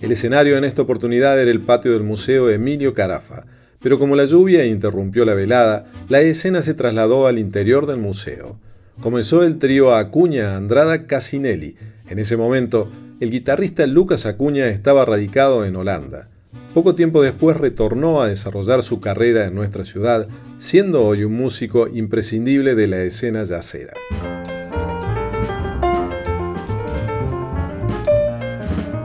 El 0.00 0.12
escenario 0.12 0.58
en 0.58 0.64
esta 0.64 0.82
oportunidad 0.82 1.40
era 1.40 1.50
el 1.50 1.62
patio 1.62 1.92
del 1.92 2.02
Museo 2.02 2.50
Emilio 2.50 2.92
Carafa, 2.92 3.46
pero 3.80 3.98
como 3.98 4.16
la 4.16 4.26
lluvia 4.26 4.66
interrumpió 4.66 5.24
la 5.24 5.34
velada, 5.34 5.86
la 6.08 6.20
escena 6.20 6.62
se 6.62 6.74
trasladó 6.74 7.26
al 7.26 7.38
interior 7.38 7.86
del 7.86 7.98
museo. 7.98 8.58
Comenzó 9.00 9.42
el 9.42 9.58
trío 9.58 9.94
Acuña 9.94 10.56
Andrada 10.56 11.06
Casinelli. 11.06 11.76
En 12.08 12.18
ese 12.18 12.36
momento, 12.36 12.90
el 13.20 13.30
guitarrista 13.30 13.86
Lucas 13.86 14.26
Acuña 14.26 14.68
estaba 14.68 15.04
radicado 15.04 15.64
en 15.64 15.76
Holanda. 15.76 16.28
Poco 16.74 16.96
tiempo 16.96 17.22
después 17.22 17.56
retornó 17.56 18.20
a 18.20 18.26
desarrollar 18.26 18.82
su 18.82 18.98
carrera 19.00 19.46
en 19.46 19.54
nuestra 19.54 19.84
ciudad, 19.84 20.26
siendo 20.58 21.04
hoy 21.06 21.22
un 21.22 21.34
músico 21.34 21.86
imprescindible 21.86 22.74
de 22.74 22.88
la 22.88 23.02
escena 23.02 23.44
yacera. 23.44 23.94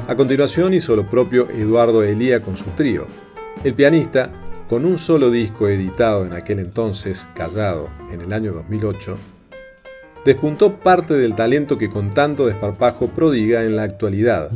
A 0.08 0.16
continuación 0.16 0.74
hizo 0.74 0.96
lo 0.96 1.08
propio 1.08 1.48
Eduardo 1.52 2.04
Elía 2.04 2.42
con 2.42 2.58
su 2.58 2.72
trío. 2.72 3.06
El 3.64 3.76
pianista, 3.76 4.32
con 4.68 4.84
un 4.84 4.98
solo 4.98 5.30
disco 5.30 5.68
editado 5.68 6.26
en 6.26 6.34
aquel 6.34 6.58
entonces, 6.58 7.28
Callado, 7.36 7.92
en 8.12 8.22
el 8.22 8.34
año 8.34 8.52
2008, 8.52 9.16
despuntó 10.26 10.80
parte 10.80 11.14
del 11.14 11.36
talento 11.36 11.78
que 11.78 11.92
con 11.92 12.16
tanto 12.16 12.48
desparpajo 12.48 13.10
prodiga 13.10 13.64
en 13.64 13.76
la 13.76 13.84
actualidad. 13.84 14.50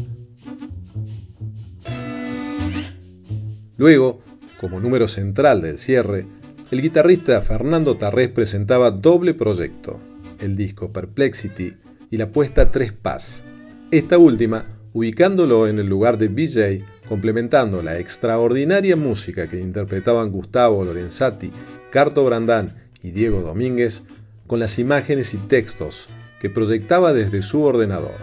Luego, 3.84 4.21
como 4.61 4.79
número 4.79 5.09
central 5.09 5.61
del 5.61 5.77
cierre, 5.77 6.25
el 6.71 6.81
guitarrista 6.81 7.41
Fernando 7.41 7.97
Tarrés 7.97 8.29
presentaba 8.29 8.91
doble 8.91 9.34
proyecto, 9.34 9.99
el 10.39 10.55
disco 10.55 10.93
Perplexity 10.93 11.73
y 12.09 12.15
la 12.15 12.31
puesta 12.31 12.71
Tres 12.71 12.93
Paz. 12.93 13.43
Esta 13.91 14.17
última, 14.17 14.63
ubicándolo 14.93 15.67
en 15.67 15.79
el 15.79 15.88
lugar 15.88 16.17
de 16.17 16.29
BJ, 16.29 16.86
complementando 17.09 17.84
la 17.84 17.99
extraordinaria 17.99 18.95
música 18.95 19.49
que 19.49 19.59
interpretaban 19.59 20.31
Gustavo 20.31 20.86
Lorenzati, 20.86 21.51
Carto 21.89 22.23
Brandán 22.23 22.75
y 23.01 23.11
Diego 23.11 23.41
Domínguez, 23.41 24.03
con 24.47 24.61
las 24.61 24.79
imágenes 24.79 25.34
y 25.34 25.38
textos 25.39 26.07
que 26.39 26.49
proyectaba 26.49 27.11
desde 27.11 27.41
su 27.41 27.61
ordenador. 27.63 28.15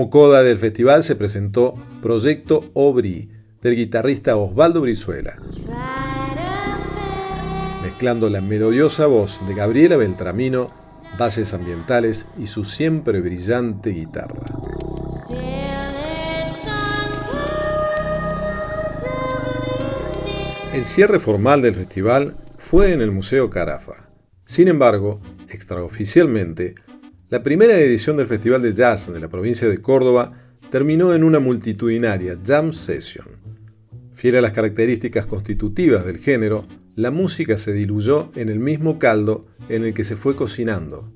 Como 0.00 0.08
coda 0.08 0.42
del 0.42 0.56
festival 0.56 1.02
se 1.02 1.14
presentó 1.14 1.74
Proyecto 2.00 2.70
Obri 2.72 3.28
del 3.60 3.76
guitarrista 3.76 4.34
Osvaldo 4.34 4.80
Brizuela, 4.80 5.36
mezclando 7.82 8.30
la 8.30 8.40
melodiosa 8.40 9.04
voz 9.04 9.46
de 9.46 9.52
Gabriela 9.52 9.96
Beltramino, 9.96 10.70
bases 11.18 11.52
ambientales 11.52 12.24
y 12.38 12.46
su 12.46 12.64
siempre 12.64 13.20
brillante 13.20 13.90
guitarra. 13.90 14.40
El 20.72 20.86
cierre 20.86 21.20
formal 21.20 21.60
del 21.60 21.74
festival 21.74 22.36
fue 22.56 22.94
en 22.94 23.02
el 23.02 23.10
Museo 23.10 23.50
Carafa. 23.50 24.08
Sin 24.46 24.68
embargo, 24.68 25.20
extraoficialmente, 25.50 26.74
la 27.30 27.44
primera 27.44 27.78
edición 27.78 28.16
del 28.16 28.26
Festival 28.26 28.60
de 28.60 28.74
Jazz 28.74 29.12
de 29.12 29.20
la 29.20 29.28
provincia 29.28 29.68
de 29.68 29.78
Córdoba 29.78 30.32
terminó 30.68 31.14
en 31.14 31.22
una 31.22 31.38
multitudinaria 31.38 32.36
jam 32.44 32.72
session. 32.72 33.26
Fiel 34.14 34.34
a 34.34 34.40
las 34.40 34.50
características 34.50 35.26
constitutivas 35.26 36.04
del 36.04 36.18
género, 36.18 36.66
la 36.96 37.12
música 37.12 37.56
se 37.56 37.72
diluyó 37.72 38.32
en 38.34 38.48
el 38.48 38.58
mismo 38.58 38.98
caldo 38.98 39.46
en 39.68 39.84
el 39.84 39.94
que 39.94 40.02
se 40.02 40.16
fue 40.16 40.34
cocinando. 40.34 41.12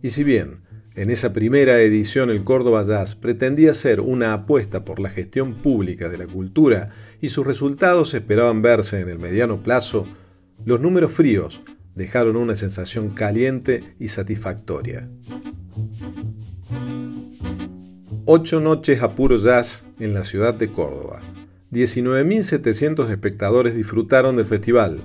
Y 0.00 0.10
si 0.10 0.22
bien 0.22 0.60
en 0.94 1.10
esa 1.10 1.32
primera 1.32 1.80
edición 1.80 2.30
el 2.30 2.44
Córdoba 2.44 2.84
Jazz 2.84 3.16
pretendía 3.16 3.74
ser 3.74 4.00
una 4.00 4.34
apuesta 4.34 4.84
por 4.84 5.00
la 5.00 5.10
gestión 5.10 5.56
pública 5.56 6.08
de 6.08 6.18
la 6.18 6.28
cultura 6.28 6.86
y 7.20 7.30
sus 7.30 7.44
resultados 7.44 8.14
esperaban 8.14 8.62
verse 8.62 9.00
en 9.00 9.08
el 9.08 9.18
mediano 9.18 9.60
plazo, 9.60 10.06
los 10.64 10.80
números 10.80 11.10
fríos 11.10 11.62
dejaron 11.98 12.36
una 12.36 12.54
sensación 12.54 13.10
caliente 13.10 13.82
y 13.98 14.08
satisfactoria. 14.08 15.08
Ocho 18.24 18.60
noches 18.60 19.02
a 19.02 19.16
puro 19.16 19.36
jazz 19.36 19.84
en 19.98 20.14
la 20.14 20.22
ciudad 20.22 20.54
de 20.54 20.70
Córdoba. 20.70 21.20
19.700 21.72 23.10
espectadores 23.10 23.74
disfrutaron 23.74 24.36
del 24.36 24.46
festival. 24.46 25.02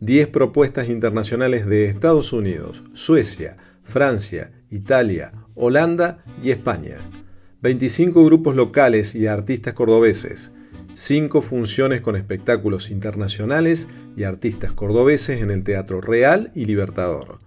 10 0.00 0.28
propuestas 0.28 0.90
internacionales 0.90 1.66
de 1.66 1.86
Estados 1.86 2.32
Unidos, 2.34 2.84
Suecia, 2.92 3.56
Francia, 3.82 4.52
Italia, 4.68 5.32
Holanda 5.54 6.22
y 6.42 6.50
España. 6.50 6.98
25 7.62 8.22
grupos 8.22 8.54
locales 8.54 9.14
y 9.14 9.26
artistas 9.26 9.72
cordobeses. 9.72 10.53
5 10.94 11.42
funciones 11.42 12.00
con 12.00 12.14
espectáculos 12.14 12.88
internacionales 12.88 13.88
y 14.16 14.22
artistas 14.22 14.70
cordobeses 14.70 15.42
en 15.42 15.50
el 15.50 15.64
Teatro 15.64 16.00
Real 16.00 16.52
y 16.54 16.66
Libertador. 16.66 17.40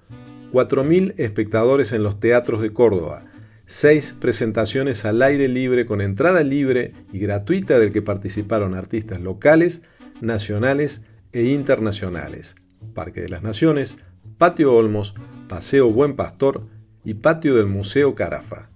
4.000 0.51 1.13
espectadores 1.17 1.93
en 1.93 2.03
los 2.03 2.19
teatros 2.19 2.61
de 2.61 2.73
Córdoba. 2.73 3.21
6 3.65 4.17
presentaciones 4.19 5.05
al 5.05 5.21
aire 5.21 5.47
libre 5.47 5.85
con 5.85 6.01
entrada 6.01 6.43
libre 6.43 6.93
y 7.13 7.19
gratuita 7.19 7.79
del 7.79 7.93
que 7.93 8.01
participaron 8.01 8.73
artistas 8.73 9.21
locales, 9.21 9.81
nacionales 10.19 11.03
e 11.31 11.43
internacionales. 11.43 12.55
Parque 12.93 13.21
de 13.21 13.29
las 13.29 13.43
Naciones, 13.43 13.97
Patio 14.37 14.73
Olmos, 14.73 15.15
Paseo 15.47 15.89
Buen 15.89 16.15
Pastor 16.15 16.67
y 17.05 17.13
Patio 17.13 17.55
del 17.55 17.67
Museo 17.67 18.13
Carafa. 18.13 18.69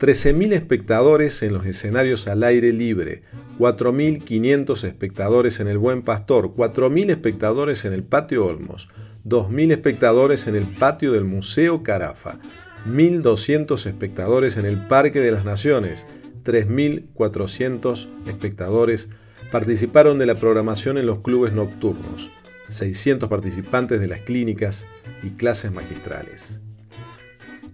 13.000 0.00 0.54
espectadores 0.54 1.42
en 1.42 1.52
los 1.52 1.66
escenarios 1.66 2.26
al 2.26 2.42
aire 2.42 2.72
libre, 2.72 3.20
4.500 3.58 4.84
espectadores 4.84 5.60
en 5.60 5.68
el 5.68 5.76
Buen 5.76 6.00
Pastor, 6.00 6.54
4.000 6.54 7.10
espectadores 7.10 7.84
en 7.84 7.92
el 7.92 8.02
Patio 8.02 8.46
Olmos, 8.46 8.88
2.000 9.26 9.72
espectadores 9.72 10.46
en 10.46 10.56
el 10.56 10.66
Patio 10.78 11.12
del 11.12 11.26
Museo 11.26 11.82
Carafa, 11.82 12.38
1.200 12.86 13.84
espectadores 13.84 14.56
en 14.56 14.64
el 14.64 14.86
Parque 14.86 15.20
de 15.20 15.32
las 15.32 15.44
Naciones, 15.44 16.06
3.400 16.44 18.08
espectadores 18.26 19.10
participaron 19.52 20.18
de 20.18 20.24
la 20.24 20.38
programación 20.38 20.96
en 20.96 21.04
los 21.04 21.18
clubes 21.18 21.52
nocturnos, 21.52 22.30
600 22.70 23.28
participantes 23.28 24.00
de 24.00 24.08
las 24.08 24.20
clínicas 24.20 24.86
y 25.22 25.32
clases 25.32 25.72
magistrales. 25.72 26.58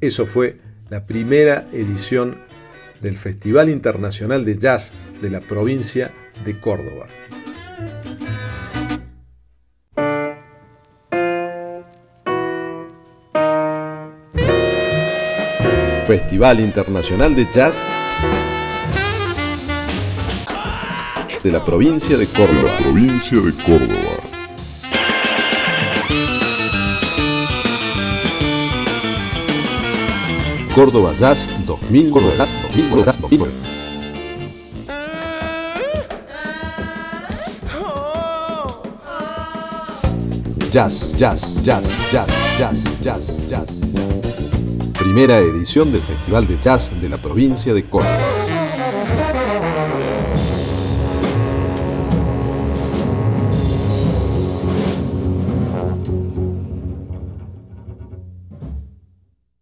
Eso 0.00 0.26
fue 0.26 0.56
la 0.88 1.04
primera 1.04 1.66
edición 1.72 2.38
del 3.00 3.16
Festival 3.16 3.68
Internacional 3.68 4.44
de 4.44 4.56
Jazz 4.56 4.92
de 5.20 5.30
la 5.30 5.40
provincia 5.40 6.12
de 6.44 6.60
Córdoba. 6.60 7.08
Festival 16.06 16.60
Internacional 16.60 17.34
de 17.34 17.46
Jazz 17.52 17.82
de 21.42 21.50
la 21.52 21.64
provincia 21.64 22.16
de 22.16 22.26
Córdoba. 22.28 24.25
Córdoba 30.76 31.14
Jazz 31.18 31.48
2000. 31.64 32.10
Córdoba 32.10 32.34
Jazz 32.36 32.52
2000. 32.62 32.90
Córdoba 32.90 33.04
Jazz 33.06 33.20
2000. 33.22 33.48
Jazz, 40.70 41.14
jazz, 41.16 41.62
jazz, 41.62 42.12
jazz, 42.12 42.28
jazz, 42.58 43.02
jazz, 43.02 43.48
jazz. 43.48 43.70
Primera 44.98 45.38
edición 45.38 45.90
del 45.92 46.02
Festival 46.02 46.46
de 46.46 46.58
Jazz 46.62 46.90
de 47.00 47.08
la 47.08 47.16
provincia 47.16 47.72
de 47.72 47.82
Córdoba. 47.82 48.25